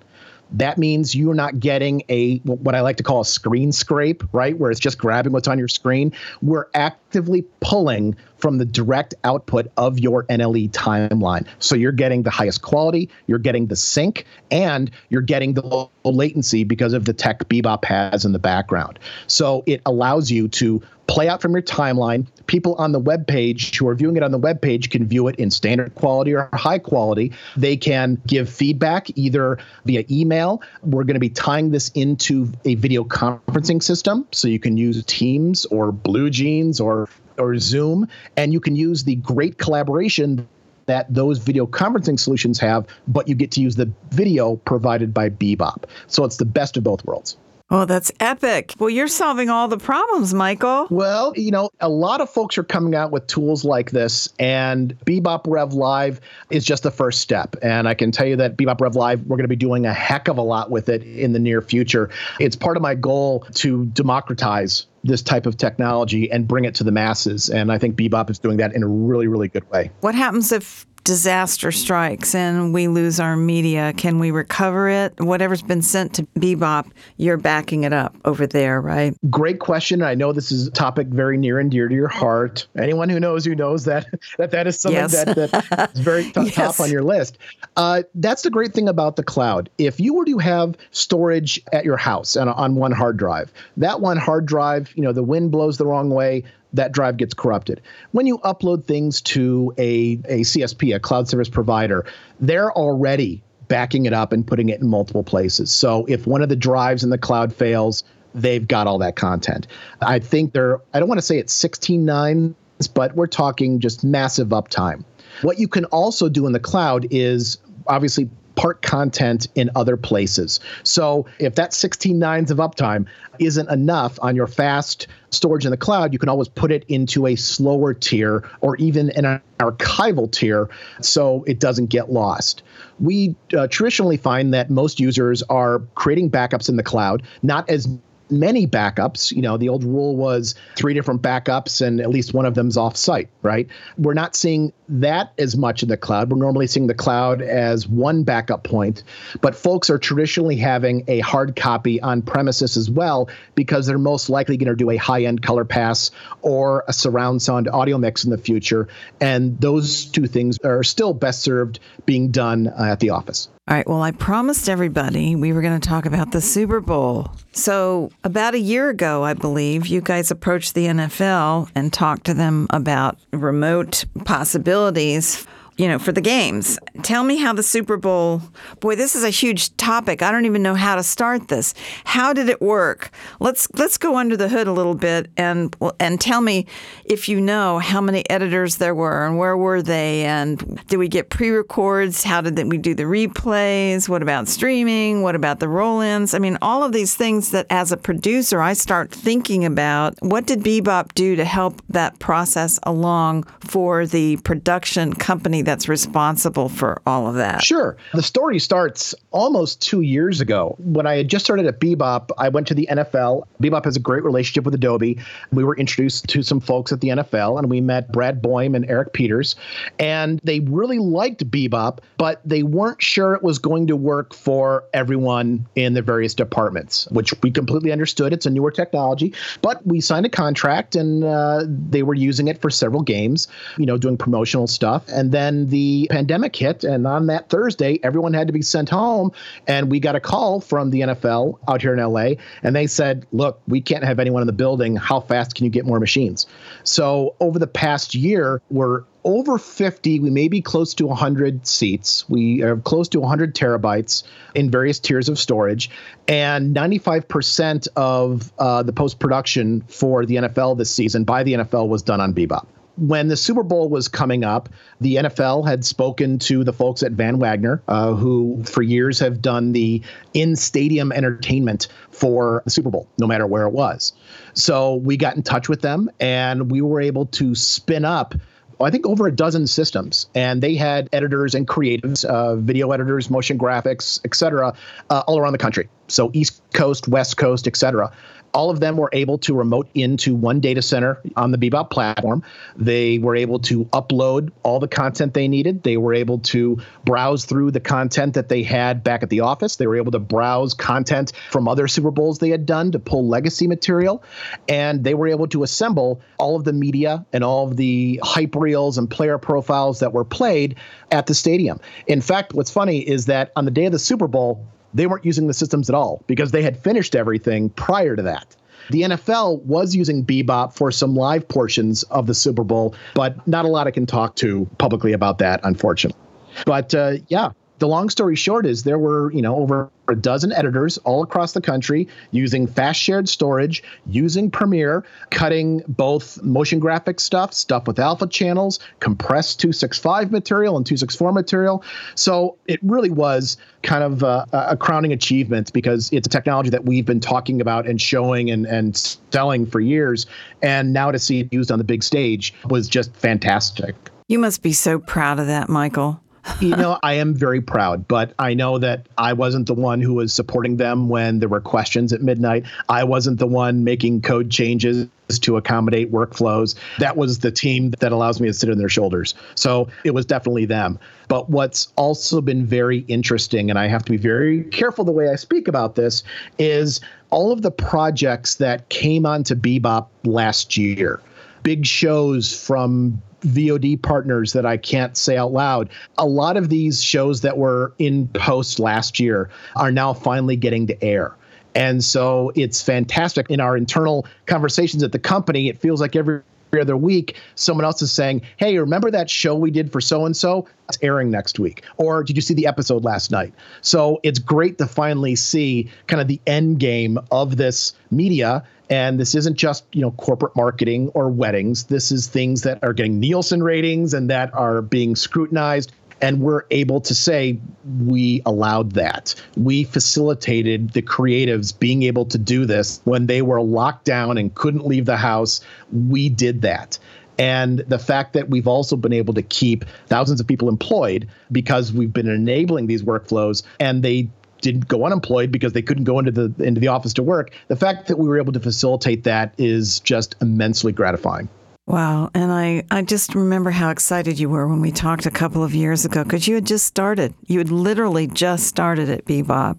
that 0.53 0.79
means 0.79 1.15
you're 1.15 1.35
not 1.35 1.59
getting 1.59 2.03
a 2.09 2.39
what 2.39 2.75
I 2.75 2.81
like 2.81 2.97
to 2.99 3.03
call 3.03 3.21
a 3.21 3.25
screen 3.25 3.73
scrape, 3.73 4.23
right? 4.33 4.57
Where 4.57 4.71
it's 4.71 4.81
just 4.81 4.99
grabbing 4.99 5.33
what's 5.33 5.49
on 5.49 5.59
your 5.59 5.69
screen. 5.69 6.13
We're 6.43 6.67
actively 6.75 7.45
pulling 7.61 8.17
from 8.39 8.59
the 8.59 8.65
direct 8.65 9.15
output 9.25 9.71
of 9.77 9.99
your 9.99 10.25
NLE 10.25 10.71
timeline. 10.71 11.47
So 11.59 11.75
you're 11.75 11.93
getting 11.93 12.23
the 12.23 12.31
highest 12.31 12.63
quality, 12.63 13.09
you're 13.27 13.39
getting 13.39 13.67
the 13.67 13.77
sync, 13.77 14.25
and 14.51 14.91
you're 15.09 15.23
getting 15.23 15.55
the 15.55 15.63
low 15.63 15.91
latency 16.05 16.65
because 16.65 16.93
of 16.93 17.05
the 17.05 17.13
tech 17.13 17.49
Bebop 17.49 17.85
has 17.85 18.25
in 18.25 18.33
the 18.33 18.39
background. 18.39 18.99
So 19.27 19.63
it 19.67 19.83
allows 19.87 20.31
you 20.31 20.49
to 20.49 20.83
play 21.07 21.29
out 21.29 21.41
from 21.41 21.53
your 21.53 21.63
timeline. 21.63 22.27
People 22.47 22.75
on 22.75 22.93
the 22.93 22.99
web 22.99 23.27
page 23.27 23.77
who 23.77 23.89
are 23.89 23.95
viewing 23.95 24.17
it 24.17 24.23
on 24.23 24.33
the 24.33 24.39
web 24.39 24.61
page 24.61 24.91
can 24.91 25.07
view 25.07 25.29
it 25.29 25.37
in 25.37 25.51
standard 25.51 25.95
quality 25.95 26.35
or 26.35 26.49
high 26.53 26.79
quality. 26.79 27.33
They 27.57 27.77
can 27.77 28.21
give 28.27 28.49
feedback 28.49 29.17
either 29.17 29.59
via 29.85 30.05
email. 30.11 30.63
We're 30.83 31.05
going 31.05 31.15
to 31.15 31.21
be 31.21 31.29
tying 31.29 31.71
this 31.71 31.91
into 31.91 32.53
a 32.65 32.75
video 32.75 33.05
conferencing 33.05 33.83
system, 33.83 34.27
so 34.33 34.49
you 34.49 34.59
can 34.59 34.77
use 34.77 35.05
Teams 35.05 35.65
or 35.67 35.93
BlueJeans 35.93 36.81
or 36.81 37.09
or 37.39 37.57
Zoom, 37.59 38.09
and 38.37 38.53
you 38.53 38.61
can 38.61 38.77
use 38.77 39.05
the 39.05 39.17
great 39.17 39.59
collaboration 39.59 40.47
that 40.87 41.13
those 41.13 41.39
video 41.39 41.67
conferencing 41.67 42.19
solutions 42.19 42.59
have, 42.61 42.87
but 43.09 43.29
you 43.29 43.35
get 43.35 43.51
to 43.53 43.61
use 43.61 43.77
the 43.77 43.91
video 44.11 44.57
provided 44.57 45.13
by 45.13 45.29
Bebop. 45.29 45.85
So 46.07 46.25
it's 46.25 46.37
the 46.37 46.45
best 46.45 46.77
of 46.77 46.85
both 46.85 47.05
worlds. 47.05 47.37
Oh, 47.69 47.85
that's 47.85 48.13
epic. 48.21 48.75
Well, 48.79 48.91
you're 48.91 49.09
solving 49.09 49.51
all 49.51 49.67
the 49.67 49.77
problems, 49.77 50.33
Michael. 50.33 50.87
Well, 50.89 51.33
you 51.35 51.51
know, 51.51 51.71
a 51.81 51.89
lot 51.89 52.21
of 52.21 52.31
folks 52.31 52.57
are 52.59 52.63
coming 52.63 52.95
out 52.95 53.11
with 53.11 53.27
tools 53.27 53.65
like 53.65 53.91
this, 53.91 54.33
and 54.39 54.97
Bebop 55.05 55.43
Rev 55.49 55.73
Live 55.73 56.21
is 56.51 56.65
just 56.65 56.85
the 56.85 56.93
first 56.93 57.21
step. 57.21 57.57
And 57.63 57.89
I 57.89 57.95
can 57.95 58.13
tell 58.13 58.27
you 58.27 58.37
that 58.37 58.57
Bebop 58.57 58.81
Rev 58.81 58.95
Live, 58.95 59.23
we're 59.23 59.37
going 59.37 59.45
to 59.45 59.49
be 59.49 59.57
doing 59.57 59.85
a 59.85 59.93
heck 59.93 60.29
of 60.29 60.39
a 60.39 60.43
lot 60.43 60.71
with 60.71 60.89
it 60.89 61.03
in 61.03 61.33
the 61.33 61.41
near 61.41 61.61
future. 61.61 62.09
It's 62.39 62.55
part 62.55 62.77
of 62.77 62.85
my 62.85 62.95
goal 62.95 63.41
to 63.55 63.87
democratize 63.87 64.87
this 65.07 65.23
type 65.23 65.47
of 65.47 65.57
technology 65.57 66.31
and 66.31 66.47
bring 66.47 66.65
it 66.65 66.75
to 66.77 66.85
the 66.85 66.93
masses. 66.93 67.49
And 67.49 67.73
I 67.73 67.79
think 67.79 67.97
Bebop 67.97 68.31
is 68.31 68.39
doing 68.39 68.57
that 68.59 68.75
in 68.75 68.83
a 68.83 68.89
really, 68.89 69.27
really 69.27 69.49
good 69.49 69.69
way. 69.71 69.91
What 70.01 70.15
happens 70.15 70.53
if 70.53 70.87
disaster 71.07 71.71
strikes 71.71 72.35
and 72.35 72.75
we 72.75 72.89
lose 72.89 73.21
our 73.21 73.37
media, 73.37 73.93
can 73.97 74.19
we 74.19 74.33
recover 74.33 74.89
it? 74.89 75.15
Whatever's 75.21 75.63
been 75.63 75.81
sent 75.81 76.13
to 76.15 76.25
Bebop, 76.37 76.91
you're 77.17 77.37
backing 77.37 77.85
it 77.85 77.93
up 77.93 78.17
over 78.25 78.45
there, 78.45 78.81
right? 78.81 79.15
Great 79.31 79.61
question. 79.61 80.03
I 80.03 80.17
know 80.17 80.33
this 80.33 80.51
is 80.51 80.67
a 80.67 80.71
topic 80.73 81.07
very 81.07 81.39
near 81.39 81.61
and 81.61 81.71
dear 81.71 81.87
to 81.89 81.95
your 81.95 82.09
heart. 82.09 82.67
Anyone 82.77 83.09
who 83.09 83.21
knows 83.21 83.47
you 83.47 83.55
knows 83.55 83.85
that 83.85 84.05
that, 84.39 84.51
that 84.51 84.67
is 84.67 84.81
something 84.81 85.01
yes. 85.01 85.13
that, 85.13 85.37
that 85.71 85.95
is 85.95 86.01
very 86.01 86.25
t- 86.33 86.33
yes. 86.43 86.55
top 86.55 86.81
on 86.81 86.91
your 86.91 87.05
list. 87.05 87.39
Uh, 87.77 88.03
that's 88.17 88.43
the 88.43 88.51
great 88.51 88.75
thing 88.75 88.89
about 88.89 89.15
the 89.15 89.23
cloud. 89.23 89.71
If 89.79 90.01
you 90.01 90.13
were 90.13 90.25
to 90.25 90.39
have 90.39 90.77
storage 90.91 91.63
at 91.73 91.85
your 91.85 91.97
house 91.97 92.35
and 92.35 92.51
on 92.51 92.75
one 92.75 92.91
hard 92.91 93.17
drive, 93.17 93.53
that 93.77 94.01
one 94.01 94.17
hard 94.17 94.45
drive, 94.45 94.93
you 94.97 95.05
know, 95.05 95.13
the 95.13 95.23
wind 95.23 95.53
blows 95.53 95.79
the 95.79 95.87
wrong 95.87 96.11
way, 96.11 96.43
that 96.73 96.93
drive 96.93 97.17
gets 97.17 97.35
corrupted. 97.35 97.81
When 98.13 98.27
you 98.27 98.39
upload 98.39 98.85
things 98.85 99.21
to 99.23 99.73
a, 99.79 100.13
a 100.25 100.41
CSP, 100.41 100.95
a 100.95 101.01
cloud 101.01 101.29
service 101.29 101.49
provider, 101.49 102.05
they're 102.41 102.73
already 102.73 103.43
backing 103.69 104.07
it 104.07 104.13
up 104.13 104.33
and 104.33 104.47
putting 104.47 104.69
it 104.69 104.81
in 104.81 104.89
multiple 104.89 105.25
places. 105.25 105.73
So 105.73 106.05
if 106.07 106.27
one 106.27 106.43
of 106.43 106.49
the 106.49 106.57
drives 106.57 107.03
in 107.03 107.11
the 107.11 107.19
cloud 107.19 107.55
fails, 107.55 108.05
they've 108.35 108.67
got 108.67 108.87
all 108.87 108.99
that 108.99 109.17
content. 109.17 109.67
I 110.01 110.19
think 110.19 110.53
they're, 110.53 110.81
I 110.95 111.01
don't 111.01 111.09
want 111.09 111.19
to 111.19 111.27
say 111.27 111.39
it's 111.39 111.55
16 111.55 112.05
nines, 112.05 112.55
but 112.95 113.15
we're 113.17 113.27
talking 113.27 113.81
just 113.81 114.05
massive 114.05 114.49
uptime. 114.49 115.05
What 115.43 115.59
you 115.59 115.69
can 115.69 115.85
also 115.87 116.29
do 116.29 116.47
in 116.47 116.53
the 116.53 116.61
cloud 116.61 117.07
is 117.11 117.59
obviously 117.87 118.29
park 118.57 118.83
content 118.83 119.47
in 119.55 119.71
other 119.77 119.97
places. 119.97 120.61
So 120.83 121.27
if 121.39 121.55
that 121.55 121.73
16 121.73 122.19
nines 122.19 122.51
of 122.51 122.59
uptime 122.59 123.07
isn't 123.39 123.71
enough 123.71 124.19
on 124.23 124.35
your 124.35 124.47
fast 124.47 125.07
storage 125.31 125.65
in 125.65 125.71
the 125.71 125.77
cloud, 125.77 126.13
you 126.13 126.19
can 126.19 126.29
always 126.29 126.49
put 126.49 126.73
it 126.73 126.85
into 126.89 127.27
a 127.27 127.37
slower 127.37 127.95
tier 127.95 128.49
or 128.63 128.77
even 128.77 129.11
an 129.11 129.41
archival 129.59 130.31
tier 130.31 130.69
so 131.01 131.45
it 131.47 131.61
doesn't 131.61 131.87
get 131.87 132.11
lost. 132.11 132.63
We 132.99 133.37
uh, 133.57 133.69
traditionally 133.69 134.17
find 134.17 134.55
that 134.55 134.71
most 134.71 134.99
users 134.99 135.43
are 135.45 135.81
creating 135.95 136.31
backups 136.31 136.69
in 136.69 136.77
the 136.77 136.83
cloud, 136.83 137.23
not 137.43 137.69
as 137.69 137.87
many 138.31 138.67
backups. 138.67 139.33
You 139.33 139.43
know, 139.43 139.57
the 139.57 139.69
old 139.69 139.85
rule 139.85 140.17
was 140.17 140.55
three 140.77 140.95
different 140.95 141.23
backups 141.23 141.85
and 141.85 142.01
at 142.01 142.11
least 142.11 142.35
one 142.35 142.47
of 142.47 142.55
them's 142.55 142.77
off 142.77 142.97
site, 142.97 143.29
right? 143.43 143.69
We're 143.99 144.15
not 144.15 144.37
seeing 144.37 144.73
that 144.89 145.33
as 145.39 145.57
much 145.57 145.83
in 145.83 145.89
the 145.89 145.97
cloud. 145.97 146.31
We're 146.31 146.39
normally 146.39 146.67
seeing 146.67 146.87
the 146.87 146.95
cloud 146.95 147.43
as 147.43 147.89
one 147.89 148.25
backup 148.25 148.65
point, 148.65 149.03
but 149.41 149.55
folks 149.55 149.91
are 149.91 149.99
traditionally 149.99 150.57
having 150.57 151.05
a 151.09 151.21
hard 151.21 151.57
copy 151.57 152.01
on 152.01 152.23
premises 152.23 152.77
as 152.77 152.91
well 152.91 153.29
because 153.55 153.87
they're 153.87 153.99
most 153.99 154.31
likely 154.31 154.57
going 154.57 154.69
to 154.69 154.77
do 154.77 154.91
a 154.91 154.97
high 154.97 155.25
end 155.25 155.43
color 155.43 155.65
pass 155.65 156.11
or 156.43 156.85
a 156.89 156.93
surround 156.93 157.43
sound 157.43 157.69
audio 157.69 157.99
mix 157.99 158.25
in 158.25 158.31
the 158.31 158.39
future. 158.39 158.89
And 159.21 159.61
those 159.61 160.07
two 160.07 160.27
things 160.27 160.59
are 160.65 160.83
still 160.83 161.15
best 161.15 161.43
served 161.43 161.81
being 162.05 162.31
done 162.31 162.69
uh, 162.69 162.85
at 162.91 163.01
the 163.01 163.11
office. 163.11 163.49
All 163.69 163.75
right. 163.75 163.89
Well, 163.89 164.01
I 164.01 164.13
promised 164.13 164.69
everybody 164.69 165.35
we 165.35 165.53
were 165.53 165.61
going 165.61 165.81
to 165.81 165.89
talk 165.89 166.07
about 166.07 166.31
the 166.31 166.41
Super 166.41 166.79
Bowl. 166.81 167.33
So, 167.51 168.11
about 168.23 168.55
a 168.55 168.61
year 168.61 168.91
ago, 168.91 169.25
I 169.25 169.35
believe, 169.35 169.89
you 169.89 170.01
guys 170.01 170.31
approached 170.31 170.75
the 170.75 170.87
NFL 170.87 171.69
and 171.75 171.93
talked 171.93 172.27
to 172.27 172.35
them 172.35 172.69
about 172.71 173.19
remote 173.33 174.05
possibilities 174.25 175.45
you 175.77 175.87
know, 175.89 175.99
for 175.99 176.13
the 176.13 176.21
games. 176.21 176.79
Tell 177.03 177.23
me 177.23 177.37
how 177.37 177.53
the 177.53 177.63
Super 177.63 177.97
Bowl, 177.97 178.41
boy, 178.81 178.97
this 178.97 179.15
is 179.15 179.25
a 179.25 179.31
huge 179.31 179.77
topic. 179.77 180.23
I 180.23 180.31
don't 180.33 180.47
even 180.47 180.63
know 180.63 180.75
how 180.75 180.97
to 180.97 181.03
start 181.03 181.49
this. 181.49 181.75
How 182.05 182.33
did 182.33 182.49
it 182.49 182.63
work? 182.63 183.11
Let's 183.41 183.69
let's 183.75 183.99
go 183.99 184.17
under 184.17 184.37
the 184.37 184.49
hood 184.49 184.67
a 184.67 184.73
little 184.73 184.95
bit 184.95 185.31
and 185.37 185.77
and 186.01 186.21
tell 186.21 186.41
me 186.41 186.67
if 187.05 187.29
you 187.29 187.41
know 187.41 187.79
how 187.79 188.01
many 188.01 188.29
editors 188.31 188.77
there 188.77 188.95
were 188.95 189.27
and 189.27 189.37
where 189.39 189.57
were 189.57 189.83
they 189.83 190.25
and 190.25 190.81
did 190.87 190.97
we 190.97 191.09
get 191.09 191.29
pre-records? 191.29 192.25
How 192.25 192.41
did 192.41 192.57
we 192.71 192.79
do 192.79 192.95
the 192.95 193.05
replays? 193.05 194.09
What 194.09 194.23
about 194.23 194.49
streaming? 194.49 195.23
What 195.23 195.35
about 195.35 195.61
the 195.61 195.69
roll-ins? 195.69 196.33
I 196.33 196.39
mean, 196.39 196.57
all 196.63 196.85
of 196.85 196.93
these 196.93 197.15
things 197.15 197.51
that 197.51 197.67
as 197.69 197.93
a 197.93 197.97
producer 197.97 198.61
I 198.61 198.73
start 198.73 199.11
thinking 199.11 199.65
about. 199.65 200.15
What 200.21 200.47
did 200.47 200.61
Bebop 200.61 201.13
do 201.15 201.37
to 201.37 201.45
help 201.45 201.83
that 201.91 202.19
process 202.19 202.79
along 202.85 203.45
for 203.61 204.07
the 204.07 204.39
production 204.39 205.13
company 205.13 205.63
that's 205.67 205.89
responsible 205.89 206.71
for 206.71 207.03
all 207.05 207.27
of 207.27 207.35
that? 207.35 207.63
Sure. 207.63 207.97
The 208.15 208.23
story 208.23 208.59
starts 208.59 209.15
almost 209.33 209.83
two 209.83 210.01
years 210.01 210.41
ago. 210.41 210.77
When 210.79 211.07
I 211.07 211.17
had 211.17 211.29
just 211.29 211.45
started 211.45 211.67
at 211.67 211.81
Bebop, 211.81 212.31
I 212.39 212.49
went 212.49 212.67
to 212.69 212.75
the 212.75 212.89
NFL. 212.91 213.47
Bebop 213.61 213.85
has 213.85 213.97
a 213.97 214.01
great 214.01 214.25
relationship 214.25 214.65
with 214.65 214.75
Adobe. 214.75 215.19
We 215.53 215.65
were 215.65 215.77
introduced 215.77 216.29
to 216.29 216.43
some 216.43 216.61
folks 216.61 216.93
at 216.93 217.01
the 217.01 217.09
NFL, 217.09 217.59
and 217.59 217.69
we 217.69 217.81
met 217.81 218.13
Brad 218.13 218.41
Boehm 218.41 218.75
and 218.75 218.89
Eric 218.89 219.13
Peters. 219.13 219.57
And 219.99 220.41
they 220.45 220.61
really 220.61 221.01
liked 221.01 221.51
Bebop, 221.51 221.99
but 222.17 222.41
they 222.45 222.63
weren't 222.63 223.03
sure 223.03 223.35
it 223.35 223.43
was 223.43 223.59
going 223.59 223.89
to 223.89 223.97
work 223.97 224.33
for 224.35 224.85
everyone 224.95 225.67
in 225.75 225.95
the 225.95 226.03
various 226.03 226.35
departments, 226.35 227.09
which 227.11 227.35
we 227.43 227.51
completely 227.51 227.91
understood. 227.91 228.33
It's 228.33 228.47
a 228.47 228.51
newer 228.51 228.71
technology, 228.71 229.35
but 229.63 229.85
we 229.85 230.01
signed 230.01 230.27
a 230.27 230.31
contract 230.31 230.95
and 230.95 231.25
uh, 231.25 231.65
they 231.67 232.05
were 232.05 232.15
using 232.15 232.47
it 232.47 232.61
for 232.61 232.71
several 232.71 233.03
games, 233.03 233.49
you 233.77 233.87
know, 233.87 233.99
doing 233.99 234.17
promotional 234.17 234.69
stuff. 234.69 235.05
And 235.09 235.33
then 235.33 235.56
the 235.65 236.09
pandemic 236.11 236.55
hit, 236.55 236.85
and 236.85 237.07
on 237.07 237.27
that 237.29 237.49
Thursday, 237.49 237.99
everyone 238.03 238.35
had 238.35 238.47
to 238.49 238.53
be 238.53 238.63
sent 238.63 238.91
home. 238.91 239.33
And 239.67 239.91
we 239.91 240.01
got 240.01 240.15
a 240.15 240.21
call 240.21 240.61
from 240.61 240.91
the 240.91 241.01
NFL 241.01 241.59
out 241.69 241.81
here 241.81 241.95
in 241.95 242.01
LA, 242.01 242.33
and 242.63 242.77
they 242.77 242.87
said, 242.87 243.27
Look, 243.33 243.61
we 243.67 243.81
can't 243.81 244.05
have 244.05 244.19
anyone 244.19 244.43
in 244.43 244.47
the 244.47 244.53
building. 244.53 244.97
How 244.97 245.21
fast 245.21 245.55
can 245.55 245.65
you 245.65 245.71
get 245.71 245.87
more 245.87 245.99
machines? 245.99 246.47
So 246.85 247.35
over 247.41 247.59
the 247.59 247.67
past 247.67 248.15
year, 248.15 248.61
we're 248.71 249.05
over 249.27 249.59
50, 249.59 250.21
we 250.21 250.31
may 250.31 250.47
be 250.47 250.63
close 250.63 250.95
to 250.95 251.07
100 251.07 251.67
seats. 251.67 252.29
We 252.29 252.63
are 252.63 252.77
close 252.77 253.09
to 253.09 253.21
100 253.21 253.57
terabytes 253.57 254.23
in 254.55 254.71
various 254.71 255.01
tiers 255.01 255.29
of 255.29 255.37
storage. 255.37 255.91
And 256.29 256.75
95% 256.77 257.89
of 257.97 258.53
uh, 258.59 258.85
the 258.85 258.93
post 258.93 259.19
production 259.19 259.81
for 259.89 260.25
the 260.25 260.37
NFL 260.37 260.79
this 260.79 260.93
season 260.93 261.25
by 261.25 261.43
the 261.43 261.55
NFL 261.55 261.89
was 261.89 262.03
done 262.03 262.21
on 262.21 262.35
Bebop 262.35 262.67
when 262.97 263.29
the 263.29 263.37
Super 263.37 263.63
Bowl 263.63 263.89
was 263.89 264.09
coming 264.09 264.45
up, 264.45 264.69
the 265.01 265.17
NFL 265.17 265.67
had 265.67 265.85
spoken 265.85 266.39
to 266.41 266.65
the 266.65 266.73
folks 266.73 267.03
at 267.03 267.13
Van 267.13 267.39
Wagner, 267.39 267.83
uh, 267.89 268.15
who 268.15 268.63
for 268.65 268.83
years 268.83 269.19
have 269.21 269.43
done 269.43 269.73
the 269.73 270.03
in 270.35 270.57
stadium 270.57 271.13
entertainment 271.13 271.89
for 272.11 272.63
the 272.65 272.71
Super 272.71 272.91
Bowl, 272.91 273.09
no 273.19 273.27
matter 273.27 273.47
where 273.47 273.67
it 273.67 273.73
was. 273.73 274.13
So 274.55 274.95
we 274.95 275.17
got 275.17 275.37
in 275.37 275.43
touch 275.43 275.69
with 275.69 275.83
them 275.83 276.11
and 276.21 276.71
we 276.71 276.81
were 276.81 277.01
able 277.01 277.27
to 277.27 277.55
spin 277.55 278.05
up. 278.05 278.35
I 278.79 278.91
think 278.91 279.07
over 279.07 279.27
a 279.27 279.33
dozen 279.33 279.67
systems, 279.67 280.29
and 280.35 280.63
they 280.63 280.75
had 280.75 281.09
editors 281.11 281.55
and 281.55 281.67
creatives, 281.67 282.27
uh, 282.27 282.57
video 282.57 282.91
editors, 282.93 283.31
motion 283.31 283.57
graphics, 283.57 284.21
et 284.23 284.35
cetera, 284.35 284.75
uh, 285.09 285.23
all 285.27 285.39
around 285.39 285.53
the 285.53 285.59
country. 285.59 285.89
So 286.09 286.31
East 286.35 286.61
Coast, 286.75 287.09
West 287.09 287.39
Coast, 287.39 287.67
et 287.67 287.75
cetera 287.75 288.13
all 288.57 288.71
of 288.71 288.81
them 288.81 288.97
were 288.97 289.11
able 289.13 289.37
to 289.37 289.55
remote 289.55 289.87
into 289.93 290.35
one 290.35 290.61
data 290.61 290.81
center 290.81 291.21
on 291.37 291.51
the 291.51 291.59
Bebop 291.59 291.91
platform. 291.91 292.43
They 292.75 293.19
were 293.19 293.37
able 293.37 293.59
to 293.61 293.85
upload 293.87 294.51
all 294.63 294.81
the 294.81 294.89
content 294.89 295.35
they 295.35 295.47
needed. 295.47 295.83
They 295.83 295.99
were 295.99 296.15
able 296.15 296.39
to 296.39 296.79
browse 297.05 297.45
through 297.45 297.73
the 297.73 297.81
content 297.81 298.33
that 298.33 298.49
they 298.49 298.63
had 298.63 299.05
back 299.05 299.23
at 299.23 299.29
the 299.29 299.41
office. 299.41 299.77
They 299.77 299.87
were 299.87 299.97
able 299.97 300.13
to 300.13 300.19
browse 300.19 300.73
content 300.73 301.35
from 301.51 301.69
other 301.69 301.87
Super 301.87 302.11
Bowls 302.11 302.39
they 302.39 302.49
had 302.49 302.65
done 302.65 302.93
to 302.93 302.99
pull 302.99 303.29
legacy 303.29 303.67
material. 303.67 304.25
And 304.71 305.05
they 305.05 305.13
were 305.13 305.29
able 305.29 305.49
to 305.49 305.63
assemble 305.63 306.23
all 306.39 306.57
of 306.57 306.65
the 306.65 306.73
media 306.73 307.27
and 307.35 307.45
all 307.45 307.69
of 307.69 307.77
the 307.77 308.19
hype 308.23 308.57
reels 308.57 308.97
and 308.97 309.11
player 309.11 309.37
profiles 309.37 310.01
that 310.01 310.15
were 310.15 310.25
played 310.25 310.77
at 311.13 311.27
the 311.27 311.35
stadium. 311.35 311.79
In 312.07 312.23
fact, 312.23 312.55
what's 312.55 312.71
funny 312.71 313.01
is 313.01 313.27
that 313.27 313.53
on 313.55 313.67
the 313.67 313.71
day 313.71 313.85
of 313.85 313.93
the 313.93 313.99
Super 313.99 314.29
Bowl, 314.29 314.67
they 314.97 315.07
weren't 315.07 315.25
using 315.25 315.47
the 315.47 315.55
systems 315.55 315.89
at 315.89 315.95
all 315.95 316.23
because 316.27 316.51
they 316.51 316.63
had 316.63 316.79
finished 316.79 317.15
everything 317.15 317.69
prior 317.71 318.17
to 318.17 318.23
that. 318.23 318.57
The 318.91 319.03
NFL 319.03 319.63
was 319.63 319.95
using 319.95 320.25
Bebop 320.25 320.75
for 320.75 320.91
some 320.91 321.15
live 321.15 321.49
portions 321.49 322.03
of 322.05 322.27
the 322.27 322.35
Super 322.35 322.65
Bowl, 322.65 322.95
but 323.15 323.47
not 323.47 323.65
a 323.65 323.69
lot 323.69 323.87
I 323.87 323.91
can 323.91 324.07
talk 324.07 324.37
to 324.37 324.69
publicly 324.79 325.13
about 325.13 325.39
that, 325.39 325.61
unfortunately. 325.65 326.21
But 326.65 326.95
uh, 326.95 327.15
yeah, 327.29 327.51
the 327.79 327.89
long 327.89 328.09
story 328.09 328.37
short 328.37 328.67
is 328.67 328.85
there 328.85 328.99
were, 328.99 329.33
you 329.33 329.43
know, 329.43 329.57
over 329.57 329.91
a 330.09 330.15
dozen 330.15 330.53
editors 330.53 330.99
all 330.99 331.23
across 331.23 331.53
the 331.53 331.61
country 331.61 332.09
using 332.31 332.67
fast 332.67 333.01
shared 333.01 333.29
storage, 333.29 333.83
using 334.07 334.51
Premiere, 334.51 335.05
cutting 335.31 335.83
both 335.89 336.43
motion 336.43 336.79
graphic 336.79 337.21
stuff, 337.21 337.53
stuff 337.53 337.87
with 337.87 337.99
alpha 337.99 338.27
channels, 338.27 338.79
compressed 339.01 339.61
265 339.61 340.31
material 340.31 340.77
and 340.77 340.87
264 340.87 341.33
material. 341.33 341.85
So 342.15 342.57
it 342.67 342.81
really 342.83 343.11
was 343.11 343.57
kind 343.83 344.05
of 344.05 344.23
a, 344.23 344.47
a 344.53 344.77
crowning 344.77 345.13
achievement 345.13 345.73
because 345.73 346.11
it's 346.13 346.27
a 346.27 346.31
technology 346.31 346.71
that 346.71 346.85
we've 346.85 347.07
been 347.07 347.21
talking 347.21 347.61
about 347.61 347.87
and 347.87 348.01
showing 348.01 348.51
and, 348.51 348.67
and 348.67 348.97
selling 349.33 349.67
for 349.67 349.81
years. 349.81 350.27
And 350.63 350.93
now 350.93 351.11
to 351.11 351.19
see 351.19 351.41
it 351.41 351.53
used 351.53 351.71
on 351.71 351.79
the 351.79 351.85
big 351.85 352.03
stage 352.03 352.55
was 352.69 352.89
just 352.89 353.15
fantastic. 353.17 353.95
You 354.29 354.39
must 354.41 354.63
be 354.63 354.73
so 354.73 354.99
proud 354.99 355.39
of 355.39 355.47
that, 355.47 355.69
Michael. 355.69 356.21
You 356.61 356.77
know, 356.77 356.99
I 357.03 357.15
am 357.15 357.35
very 357.35 357.61
proud, 357.61 358.07
but 358.09 358.33
I 358.39 358.55
know 358.55 358.79
that 358.79 359.07
I 359.19 359.33
wasn't 359.33 359.67
the 359.67 359.75
one 359.75 360.01
who 360.01 360.15
was 360.15 360.33
supporting 360.33 360.77
them 360.77 361.09
when 361.09 361.39
there 361.39 361.49
were 361.49 361.61
questions 361.61 362.13
at 362.13 362.23
midnight. 362.23 362.65
I 362.89 363.05
wasn't 363.05 363.39
the 363.39 363.47
one 363.47 363.85
making 363.85 364.23
code 364.23 364.51
changes 364.51 365.09
to 365.29 365.57
accommodate 365.57 366.13
workflows. 366.13 366.77
That 366.99 367.17
was 367.17 367.41
the 367.41 367.51
team 367.51 367.91
that 367.99 368.13
allows 368.13 368.41
me 368.41 368.49
to 368.49 368.55
sit 368.55 368.71
on 368.71 368.79
their 368.79 368.89
shoulders. 368.89 369.35
So 369.55 369.89
it 370.05 370.13
was 370.13 370.25
definitely 370.25 370.67
them. 370.67 370.99
But 371.29 371.51
what's 371.51 371.89
also 371.97 372.41
been 372.41 372.65
very 372.65 372.99
interesting, 373.09 373.69
and 373.69 373.79
I 373.79 373.89
have 373.89 374.05
to 374.05 374.13
be 374.13 374.19
very 374.19 374.65
careful 374.65 375.05
the 375.05 375.13
way 375.13 375.29
I 375.29 375.37
speak 375.37 375.67
about 375.69 375.97
this, 375.97 376.23
is 376.59 377.01
all 377.31 377.51
of 377.51 377.63
the 377.63 377.73
projects 377.73 378.57
that 378.57 378.89
came 378.89 379.27
onto 379.27 379.55
Bebop 379.55 380.07
last 380.25 380.77
year. 380.77 381.21
Big 381.65 381.85
shows 381.85 382.57
from 382.57 383.21
VOD 383.47 384.03
partners 384.03 384.53
that 384.53 384.67
I 384.67 384.77
can't 384.77 385.17
say 385.17 385.37
out 385.37 385.53
loud. 385.53 385.89
A 386.19 386.27
lot 386.27 386.57
of 386.57 386.69
these 386.69 387.03
shows 387.03 387.41
that 387.43 387.57
were 387.59 387.93
in 387.99 388.29
post 388.29 388.79
last 388.79 389.21
year 389.21 389.51
are 389.77 389.91
now 389.91 390.13
finally 390.13 390.57
getting 390.57 390.87
to 390.89 391.05
air. 391.05 391.35
And 391.75 392.03
so 392.03 392.53
it's 392.55 392.81
fantastic 392.81 393.51
in 393.51 393.61
our 393.61 393.77
internal 393.77 394.27
conversations 394.47 395.03
at 395.03 395.13
the 395.13 395.19
company. 395.19 395.69
It 395.69 395.79
feels 395.79 396.01
like 396.01 396.17
every 396.17 396.41
other 396.75 396.97
week, 396.97 397.37
someone 397.55 397.85
else 397.85 398.03
is 398.03 398.13
saying, 398.13 398.43
Hey, 398.57 398.77
remember 398.79 399.11
that 399.11 399.31
show 399.31 399.55
we 399.55 399.71
did 399.71 399.93
for 399.93 400.01
so 400.01 400.27
and 400.27 400.37
so? 400.37 400.67
It's 400.89 400.99
airing 401.03 401.31
next 401.31 401.59
week. 401.59 401.85
Or 401.97 402.23
did 402.23 402.37
you 402.37 402.43
see 402.43 402.55
the 402.55 402.67
episode 402.67 403.05
last 403.05 403.31
night? 403.31 403.55
So 403.81 404.21
it's 404.23 404.39
great 404.39 404.79
to 404.79 404.87
finally 404.87 405.37
see 405.37 405.91
kind 406.07 406.21
of 406.21 406.29
the 406.29 406.41
end 406.47 406.79
game 406.79 407.19
of 407.31 407.57
this 407.57 407.95
media 408.11 408.65
and 408.89 409.19
this 409.19 409.35
isn't 409.35 409.57
just, 409.57 409.85
you 409.93 410.01
know, 410.01 410.13
corporate 410.13 410.55
marketing 410.55 411.09
or 411.15 411.29
weddings. 411.29 411.85
This 411.85 412.13
is 412.13 412.29
things 412.29 412.63
that 412.63 412.83
are 412.85 412.93
getting 412.93 413.19
Nielsen 413.19 413.63
ratings 413.63 414.15
and 414.15 414.31
that 414.31 414.55
are 414.55 414.81
being 414.81 415.17
scrutinized. 415.17 415.93
And 416.21 416.41
we're 416.41 416.63
able 416.71 417.01
to 417.03 417.15
say 417.15 417.59
we 418.05 418.43
allowed 418.47 418.93
that. 418.93 419.35
We 419.57 419.85
facilitated 419.85 420.93
the 420.93 421.03
creatives 421.03 421.79
being 421.79 422.03
able 422.05 422.25
to 422.27 422.39
do 422.39 422.65
this 422.65 423.01
when 423.05 423.27
they 423.27 423.43
were 423.43 423.61
locked 423.61 424.05
down 424.05 424.39
and 424.39 424.55
couldn't 424.55 424.87
leave 424.87 425.05
the 425.05 425.17
house. 425.17 425.61
We 425.93 426.29
did 426.29 426.63
that. 426.63 426.99
And 427.39 427.81
the 427.81 427.99
fact 427.99 428.33
that 428.33 428.49
we've 428.49 428.67
also 428.67 428.97
been 428.97 429.13
able 429.13 429.35
to 429.35 429.43
keep 429.43 429.85
thousands 430.07 430.41
of 430.41 430.47
people 430.47 430.69
employed 430.69 431.29
because 431.53 431.93
we've 431.93 432.13
been 432.13 432.29
enabling 432.29 432.87
these 432.87 433.03
workflows 433.03 433.63
and 433.79 434.03
they 434.03 434.29
didn't 434.63 434.89
go 434.89 435.05
unemployed 435.05 435.53
because 435.53 435.73
they 435.75 435.83
couldn't 435.83 436.05
go 436.05 436.19
into 436.19 436.31
the 436.31 436.65
into 436.65 436.81
the 436.81 436.89
office 436.89 437.13
to 437.15 437.23
work. 437.23 437.53
The 437.69 437.77
fact 437.77 438.09
that 438.09 438.19
we 438.19 438.27
were 438.27 438.39
able 438.39 438.53
to 438.53 438.61
facilitate 438.61 439.25
that 439.25 439.55
is 439.59 440.01
just 440.01 440.35
immensely 440.41 440.93
gratifying. 440.93 441.49
Wow. 441.87 442.31
And 442.35 442.51
I, 442.51 442.83
I 442.91 443.03
just 443.03 443.37
remember 443.37 443.71
how 443.71 443.91
excited 443.91 444.41
you 444.41 444.49
were 444.49 444.67
when 444.67 444.81
we 444.81 444.91
talked 444.91 445.25
a 445.25 445.31
couple 445.31 445.63
of 445.63 445.73
years 445.73 446.05
ago 446.05 446.25
because 446.25 446.49
you 446.49 446.57
had 446.57 446.67
just 446.67 446.85
started. 446.85 447.33
You 447.47 447.59
had 447.59 447.71
literally 447.71 448.27
just 448.27 448.67
started 448.67 449.09
at 449.09 449.25
Bebop. 449.25 449.79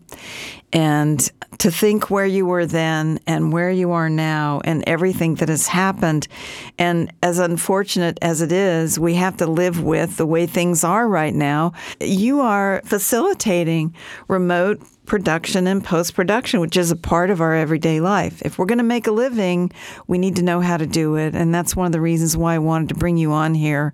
And 0.71 1.29
to 1.57 1.71
think 1.71 2.09
where 2.09 2.25
you 2.25 2.45
were 2.45 2.65
then 2.65 3.19
and 3.27 3.51
where 3.51 3.71
you 3.71 3.91
are 3.91 4.09
now 4.09 4.61
and 4.63 4.83
everything 4.87 5.35
that 5.35 5.49
has 5.49 5.67
happened. 5.67 6.29
And 6.77 7.11
as 7.23 7.39
unfortunate 7.39 8.17
as 8.21 8.41
it 8.41 8.53
is, 8.53 8.97
we 8.97 9.15
have 9.15 9.37
to 9.37 9.47
live 9.47 9.81
with 9.83 10.15
the 10.15 10.25
way 10.25 10.45
things 10.45 10.83
are 10.85 11.07
right 11.07 11.33
now. 11.33 11.73
You 11.99 12.39
are 12.41 12.81
facilitating 12.85 13.95
remote 14.29 14.81
production 15.07 15.65
and 15.65 15.83
post 15.83 16.13
production, 16.13 16.59
which 16.59 16.77
is 16.77 16.91
a 16.91 16.95
part 16.95 17.29
of 17.31 17.41
our 17.41 17.55
everyday 17.55 17.99
life. 17.99 18.41
If 18.43 18.59
we're 18.59 18.65
going 18.65 18.77
to 18.77 18.83
make 18.83 19.07
a 19.07 19.11
living, 19.11 19.71
we 20.05 20.17
need 20.17 20.35
to 20.35 20.43
know 20.43 20.59
how 20.59 20.77
to 20.77 20.85
do 20.85 21.15
it. 21.15 21.33
And 21.33 21.55
that's 21.55 21.75
one 21.75 21.85
of 21.85 21.93
the 21.93 22.01
reasons 22.01 22.37
why 22.37 22.55
I 22.55 22.59
wanted 22.59 22.89
to 22.89 22.95
bring 22.95 23.17
you 23.17 23.31
on 23.31 23.55
here, 23.55 23.93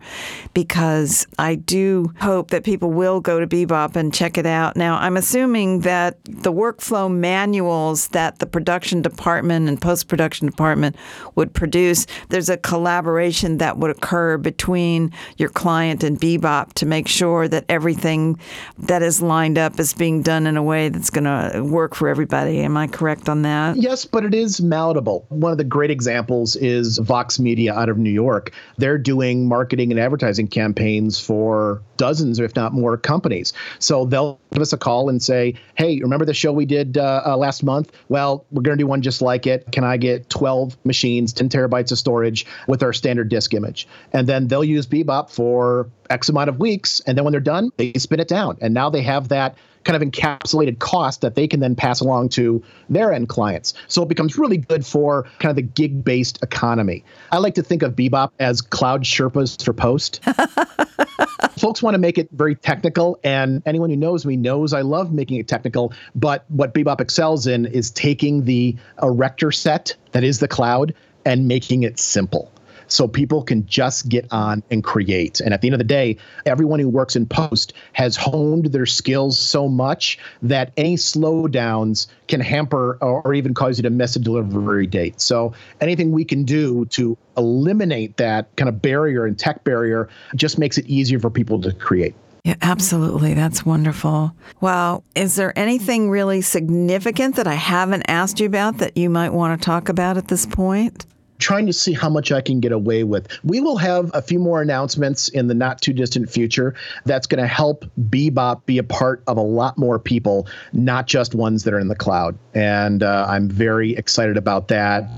because 0.54 1.26
I 1.38 1.56
do 1.56 2.12
hope 2.20 2.50
that 2.50 2.64
people 2.64 2.92
will 2.92 3.22
go 3.22 3.40
to 3.40 3.48
Bebop 3.48 3.96
and 3.96 4.14
check 4.14 4.38
it 4.38 4.46
out. 4.46 4.76
Now, 4.76 4.98
I'm 4.98 5.16
assuming 5.16 5.82
that 5.82 6.18
the 6.26 6.52
workflow 6.52 7.10
manuals 7.10 8.08
that 8.10 8.40
the 8.40 8.48
production 8.48 9.02
department 9.02 9.70
and 9.70 9.80
post 9.80 10.08
production 10.08 10.48
department 10.48 10.96
would 11.36 11.54
produce, 11.54 12.08
there's 12.30 12.50
a 12.50 12.58
collaboration 12.58 13.60
that 13.60 13.78
would 13.78 13.92
occur 13.92 14.38
between 14.38 15.12
your 15.38 15.50
client 15.50 16.04
and 16.04 16.20
Bebop 16.20 16.74
to 16.74 16.88
make 16.88 17.08
sure 17.08 17.48
that 17.48 17.66
everything 17.70 18.40
that 18.80 19.04
is 19.04 19.22
lined 19.22 19.60
up 19.60 19.80
is 19.80 19.94
being 19.94 20.24
done 20.24 20.48
in 20.48 20.58
a 20.58 20.64
way 20.64 20.90
that 20.90 21.03
it's 21.04 21.10
going 21.10 21.26
to 21.26 21.62
work 21.62 21.96
for 21.96 22.08
everybody. 22.08 22.62
Am 22.62 22.78
I 22.78 22.88
correct 22.88 23.28
on 23.28 23.42
that? 23.42 23.76
Yes, 23.76 24.06
but 24.06 24.24
it 24.24 24.34
is 24.34 24.62
malleable. 24.62 25.26
One 25.28 25.52
of 25.52 25.58
the 25.58 25.66
great 25.66 25.92
examples 25.92 26.56
is 26.56 26.98
Vox 26.98 27.40
Media 27.40 27.74
out 27.74 27.90
of 27.90 27.98
New 27.98 28.10
York. 28.10 28.54
They're 28.78 28.98
doing 28.98 29.46
marketing 29.46 29.92
and 29.92 30.00
advertising 30.00 30.48
campaigns 30.48 31.20
for 31.20 31.82
dozens, 31.98 32.40
if 32.40 32.56
not 32.56 32.72
more, 32.72 32.96
companies. 32.96 33.52
So 33.80 34.06
they'll 34.06 34.40
give 34.54 34.62
us 34.62 34.72
a 34.72 34.78
call 34.78 35.10
and 35.10 35.22
say, 35.22 35.56
"Hey, 35.76 36.00
remember 36.00 36.24
the 36.24 36.34
show 36.34 36.54
we 36.54 36.66
did 36.66 36.98
uh, 36.98 37.24
uh, 37.26 37.36
last 37.36 37.64
month? 37.64 37.92
Well, 38.08 38.46
we're 38.52 38.62
going 38.62 38.78
to 38.78 38.82
do 38.82 38.88
one 38.88 39.02
just 39.02 39.22
like 39.22 39.46
it. 39.46 39.70
Can 39.74 39.84
I 39.84 39.98
get 39.98 40.30
12 40.30 40.78
machines, 40.86 41.34
10 41.34 41.50
terabytes 41.50 41.92
of 41.92 41.98
storage 41.98 42.46
with 42.70 42.82
our 42.82 42.94
standard 42.94 43.28
disk 43.28 43.54
image?" 43.54 43.90
And 44.14 44.26
then 44.26 44.48
they'll 44.48 44.64
use 44.64 44.88
Bebop 44.88 45.30
for 45.30 45.90
X 46.10 46.30
amount 46.30 46.48
of 46.48 46.60
weeks, 46.60 47.02
and 47.02 47.18
then 47.18 47.26
when 47.26 47.34
they're 47.34 47.42
done, 47.42 47.72
they 47.76 47.92
spin 47.94 48.22
it 48.22 48.30
down, 48.30 48.58
and 48.62 48.74
now 48.74 48.90
they 48.90 49.02
have 49.02 49.28
that 49.28 49.58
kind 49.84 50.02
of 50.02 50.08
encapsulated 50.08 50.80
cost 50.80 51.22
that 51.22 51.36
they 51.36 51.48
can 51.48 51.60
then 51.60 51.76
pass 51.76 52.00
along 52.00 52.30
to 52.30 52.64
their 52.90 53.14
end 53.14 53.30
clients. 53.30 53.74
So 53.88 54.04
it 54.04 54.10
becomes 54.10 54.38
really 54.38 54.58
good 54.58 54.86
for 54.86 55.24
kind 55.40 55.50
of 55.50 55.56
the 55.56 55.62
gig 55.62 56.04
based 56.04 56.42
economy. 56.44 57.04
I 57.32 57.38
like 57.38 57.56
to 57.56 57.64
think 57.64 57.84
of 57.84 57.96
Bebop 57.96 58.32
as 58.40 58.62
cloud 58.62 59.04
Sherpas 59.04 59.64
for 59.64 59.74
post. 59.74 60.24
Folks 61.60 61.84
want 61.84 61.94
to 61.94 62.00
make 62.00 62.18
it 62.18 62.30
very 62.32 62.56
technical, 62.56 63.20
and 63.24 63.62
anyone 63.66 63.90
who 63.90 63.96
knows 63.96 64.26
me 64.26 64.36
knows 64.36 64.74
I 64.74 64.82
love 64.82 65.14
making 65.14 65.38
it 65.38 65.48
technical. 65.48 65.94
But 66.16 66.46
what 66.50 66.74
Bebop 66.74 67.00
excels 67.00 67.48
in 67.48 67.66
is 67.66 67.92
taking 67.92 68.46
the 68.46 68.76
erector 69.02 69.52
set 69.52 69.96
that 70.12 70.24
is 70.24 70.40
the 70.40 70.48
cloud 70.48 70.94
and 71.26 71.48
making 71.48 71.84
it 71.84 72.00
simple 72.00 72.53
so 72.94 73.08
people 73.08 73.42
can 73.42 73.66
just 73.66 74.08
get 74.08 74.28
on 74.32 74.62
and 74.70 74.84
create. 74.84 75.40
And 75.40 75.54
at 75.54 75.62
the 75.62 75.68
end 75.68 75.74
of 75.74 75.80
the 75.80 75.84
day, 75.84 76.18
everyone 76.46 76.80
who 76.80 76.88
works 76.88 77.16
in 77.16 77.26
post 77.26 77.74
has 77.94 78.16
honed 78.16 78.68
their 78.68 78.86
skills 78.86 79.38
so 79.38 79.68
much 79.68 80.20
that 80.44 80.72
any 80.78 80.96
slowdowns 80.96 82.08
can 82.28 82.40
hamper 82.40 82.98
or 83.02 83.34
even 83.34 83.54
cause 83.54 83.80
you 83.80 83.84
to 83.84 83.90
miss 83.90 84.16
a 84.16 84.20
delivery 84.20 84.86
date. 84.86 85.20
So 85.20 85.54
anything 85.82 86.12
we 86.12 86.24
can 86.24 86.44
do 86.44 86.86
to 86.86 87.18
eliminate 87.36 88.18
that 88.18 88.56
kind 88.58 88.70
of 88.70 88.82
barrier 88.82 89.26
and 89.26 89.38
tech 89.38 89.64
barrier 89.64 90.08
just 90.36 90.60
makes 90.60 90.78
it 90.78 90.86
easier 90.86 91.20
for 91.20 91.32
people 91.32 91.60
to 91.62 91.74
create. 91.74 92.14
Yeah, 92.44 92.56
absolutely. 92.62 93.34
That's 93.34 93.66
wonderful. 93.66 94.36
Well, 94.60 95.04
is 95.16 95.36
there 95.36 95.58
anything 95.58 96.10
really 96.10 96.42
significant 96.42 97.38
that 97.38 97.48
I 97.48 97.54
haven't 97.54 98.04
asked 98.08 98.40
you 98.40 98.46
about 98.46 98.80
that 98.80 98.98
you 98.98 99.10
might 99.10 99.32
want 99.32 99.60
to 99.60 99.66
talk 99.66 99.88
about 99.88 100.18
at 100.18 100.28
this 100.28 100.46
point? 100.46 101.06
Trying 101.40 101.66
to 101.66 101.74
see 101.74 101.94
how 101.94 102.10
much 102.10 102.32
I 102.32 102.42
can 102.42 102.60
get 102.60 102.72
away 102.72 103.04
with. 103.04 103.28
We 103.44 103.60
will 103.60 103.78
have 103.78 104.12
a 104.14 104.22
few 104.22 104.40
more 104.40 104.62
announcements 104.62 105.30
in 105.30 105.48
the 105.48 105.54
not 105.54 105.82
too 105.82 105.94
distant 105.94 106.30
future 106.30 106.76
that's 107.06 107.28
going 107.28 107.42
to 107.42 107.48
help 107.48 107.86
Bebop 108.00 108.66
be 108.66 108.78
a 108.78 108.84
part 108.84 109.24
of 109.28 109.38
a 109.38 109.42
lot 109.42 109.78
more 109.78 110.00
people, 110.00 110.48
not 110.72 111.08
just 111.08 111.36
ones 111.36 111.64
that 111.64 111.74
are 111.74 111.80
in 111.80 111.88
the 111.88 111.96
cloud. 111.96 112.38
And 112.54 113.04
uh, 113.04 113.26
I'm 113.28 113.50
very 113.50 113.96
excited 113.96 114.38
about 114.38 114.68
that. 114.70 115.10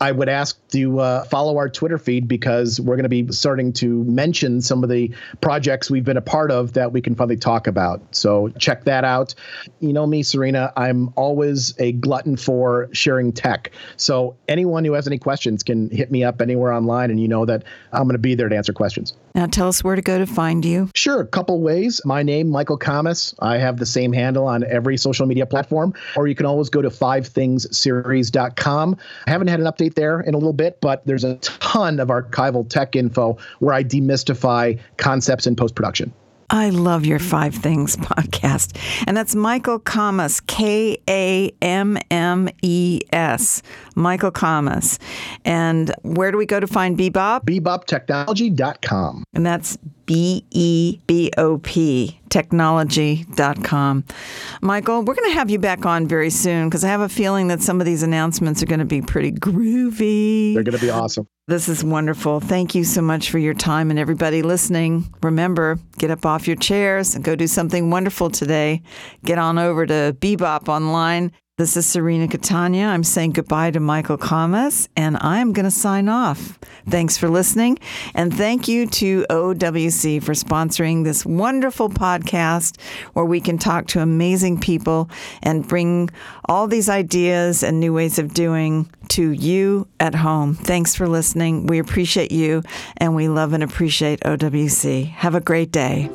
I 0.00 0.12
would 0.12 0.28
ask 0.28 0.58
you 0.72 0.78
to 0.78 1.00
uh, 1.00 1.24
follow 1.24 1.56
our 1.56 1.68
Twitter 1.68 1.98
feed 1.98 2.28
because 2.28 2.80
we're 2.80 2.96
going 2.96 3.04
to 3.04 3.08
be 3.08 3.30
starting 3.32 3.72
to 3.74 4.04
mention 4.04 4.60
some 4.60 4.82
of 4.82 4.90
the 4.90 5.12
projects 5.40 5.90
we've 5.90 6.04
been 6.04 6.16
a 6.16 6.22
part 6.22 6.50
of 6.50 6.74
that 6.74 6.92
we 6.92 7.00
can 7.00 7.14
finally 7.14 7.36
talk 7.36 7.66
about. 7.66 8.02
So 8.14 8.48
check 8.58 8.84
that 8.84 9.04
out. 9.04 9.34
You 9.80 9.92
know 9.92 10.06
me, 10.06 10.22
Serena, 10.22 10.72
I'm 10.76 11.12
always 11.16 11.74
a 11.78 11.92
glutton 11.92 12.36
for 12.36 12.88
sharing 12.92 13.32
tech. 13.32 13.72
So 13.96 14.36
anyone 14.46 14.84
who 14.84 14.92
has 14.92 15.06
any 15.06 15.18
questions 15.18 15.62
can 15.62 15.90
hit 15.90 16.10
me 16.10 16.24
up 16.24 16.40
anywhere 16.40 16.72
online, 16.72 17.10
and 17.10 17.20
you 17.20 17.28
know 17.28 17.44
that 17.46 17.64
I'm 17.92 18.04
going 18.04 18.14
to 18.14 18.18
be 18.18 18.34
there 18.34 18.48
to 18.48 18.56
answer 18.56 18.72
questions. 18.72 19.14
Now 19.34 19.46
tell 19.46 19.68
us 19.68 19.84
where 19.84 19.96
to 19.96 20.02
go 20.02 20.18
to 20.18 20.26
find 20.26 20.64
you. 20.64 20.90
Sure, 20.94 21.20
a 21.20 21.26
couple 21.26 21.60
ways. 21.60 22.00
My 22.04 22.22
name, 22.22 22.50
Michael 22.50 22.78
Kammes. 22.78 23.34
I 23.40 23.58
have 23.58 23.78
the 23.78 23.86
same 23.86 24.12
handle 24.12 24.46
on 24.46 24.64
every 24.64 24.96
social 24.96 25.26
media 25.26 25.46
platform, 25.46 25.94
or 26.16 26.26
you 26.26 26.34
can 26.34 26.46
always 26.46 26.68
go 26.68 26.82
to 26.82 26.90
fivethingsseries.com. 26.90 28.96
I 29.26 29.30
haven't 29.30 29.48
had 29.48 29.60
an 29.60 29.66
update 29.66 29.87
there 29.94 30.20
in 30.20 30.34
a 30.34 30.38
little 30.38 30.52
bit, 30.52 30.80
but 30.80 31.06
there's 31.06 31.24
a 31.24 31.36
ton 31.36 32.00
of 32.00 32.08
archival 32.08 32.68
tech 32.68 32.96
info 32.96 33.38
where 33.58 33.74
I 33.74 33.84
demystify 33.84 34.78
concepts 34.96 35.46
in 35.46 35.56
post 35.56 35.74
production. 35.74 36.12
I 36.50 36.70
love 36.70 37.04
your 37.04 37.18
Five 37.18 37.54
Things 37.54 37.96
podcast. 37.98 38.76
And 39.06 39.16
that's 39.16 39.34
Michael 39.34 39.78
Kammes, 39.78 40.44
K 40.46 40.98
A 41.08 41.52
M 41.60 41.98
M 42.10 42.48
E 42.62 43.00
S. 43.12 43.62
Michael 43.94 44.30
Kammes. 44.30 44.98
And 45.44 45.94
where 46.02 46.30
do 46.32 46.38
we 46.38 46.46
go 46.46 46.60
to 46.60 46.66
find 46.66 46.96
Bebop? 46.96 47.44
BebopTechnology.com. 47.44 49.24
And 49.34 49.44
that's 49.44 49.76
B 50.06 50.44
E 50.50 50.98
B 51.06 51.30
O 51.36 51.58
P 51.58 52.18
technology.com. 52.30 54.04
Michael, 54.60 55.02
we're 55.02 55.14
going 55.14 55.30
to 55.30 55.34
have 55.34 55.50
you 55.50 55.58
back 55.58 55.86
on 55.86 56.06
very 56.06 56.30
soon 56.30 56.68
because 56.68 56.84
I 56.84 56.88
have 56.88 57.00
a 57.00 57.08
feeling 57.08 57.48
that 57.48 57.62
some 57.62 57.80
of 57.80 57.86
these 57.86 58.02
announcements 58.02 58.62
are 58.62 58.66
going 58.66 58.80
to 58.80 58.84
be 58.84 59.02
pretty 59.02 59.32
groovy. 59.32 60.54
They're 60.54 60.62
going 60.62 60.78
to 60.78 60.84
be 60.84 60.90
awesome. 60.90 61.26
This 61.48 61.66
is 61.66 61.82
wonderful. 61.82 62.40
Thank 62.40 62.74
you 62.74 62.84
so 62.84 63.00
much 63.00 63.30
for 63.30 63.38
your 63.38 63.54
time 63.54 63.88
and 63.88 63.98
everybody 63.98 64.42
listening. 64.42 65.10
Remember, 65.22 65.78
get 65.96 66.10
up 66.10 66.26
off 66.26 66.46
your 66.46 66.56
chairs 66.56 67.14
and 67.14 67.24
go 67.24 67.34
do 67.34 67.46
something 67.46 67.88
wonderful 67.88 68.28
today. 68.28 68.82
Get 69.24 69.38
on 69.38 69.58
over 69.58 69.86
to 69.86 70.14
Bebop 70.20 70.68
online 70.68 71.32
this 71.58 71.76
is 71.76 71.86
Serena 71.86 72.28
Catania. 72.28 72.86
I'm 72.86 73.02
saying 73.02 73.32
goodbye 73.32 73.72
to 73.72 73.80
Michael 73.80 74.16
Kammes, 74.16 74.88
and 74.96 75.18
I'm 75.20 75.52
going 75.52 75.64
to 75.64 75.72
sign 75.72 76.08
off. 76.08 76.56
Thanks 76.88 77.18
for 77.18 77.28
listening, 77.28 77.78
and 78.14 78.32
thank 78.32 78.68
you 78.68 78.86
to 78.86 79.26
OWC 79.28 80.22
for 80.22 80.32
sponsoring 80.32 81.02
this 81.02 81.26
wonderful 81.26 81.90
podcast 81.90 82.80
where 83.14 83.24
we 83.24 83.40
can 83.40 83.58
talk 83.58 83.88
to 83.88 84.00
amazing 84.00 84.60
people 84.60 85.10
and 85.42 85.66
bring 85.66 86.10
all 86.44 86.68
these 86.68 86.88
ideas 86.88 87.64
and 87.64 87.80
new 87.80 87.92
ways 87.92 88.20
of 88.20 88.32
doing 88.32 88.88
to 89.08 89.32
you 89.32 89.88
at 89.98 90.14
home. 90.14 90.54
Thanks 90.54 90.94
for 90.94 91.08
listening. 91.08 91.66
We 91.66 91.80
appreciate 91.80 92.30
you, 92.30 92.62
and 92.98 93.16
we 93.16 93.28
love 93.28 93.52
and 93.52 93.64
appreciate 93.64 94.20
OWC. 94.20 95.08
Have 95.10 95.34
a 95.34 95.40
great 95.40 95.72
day. 95.72 96.08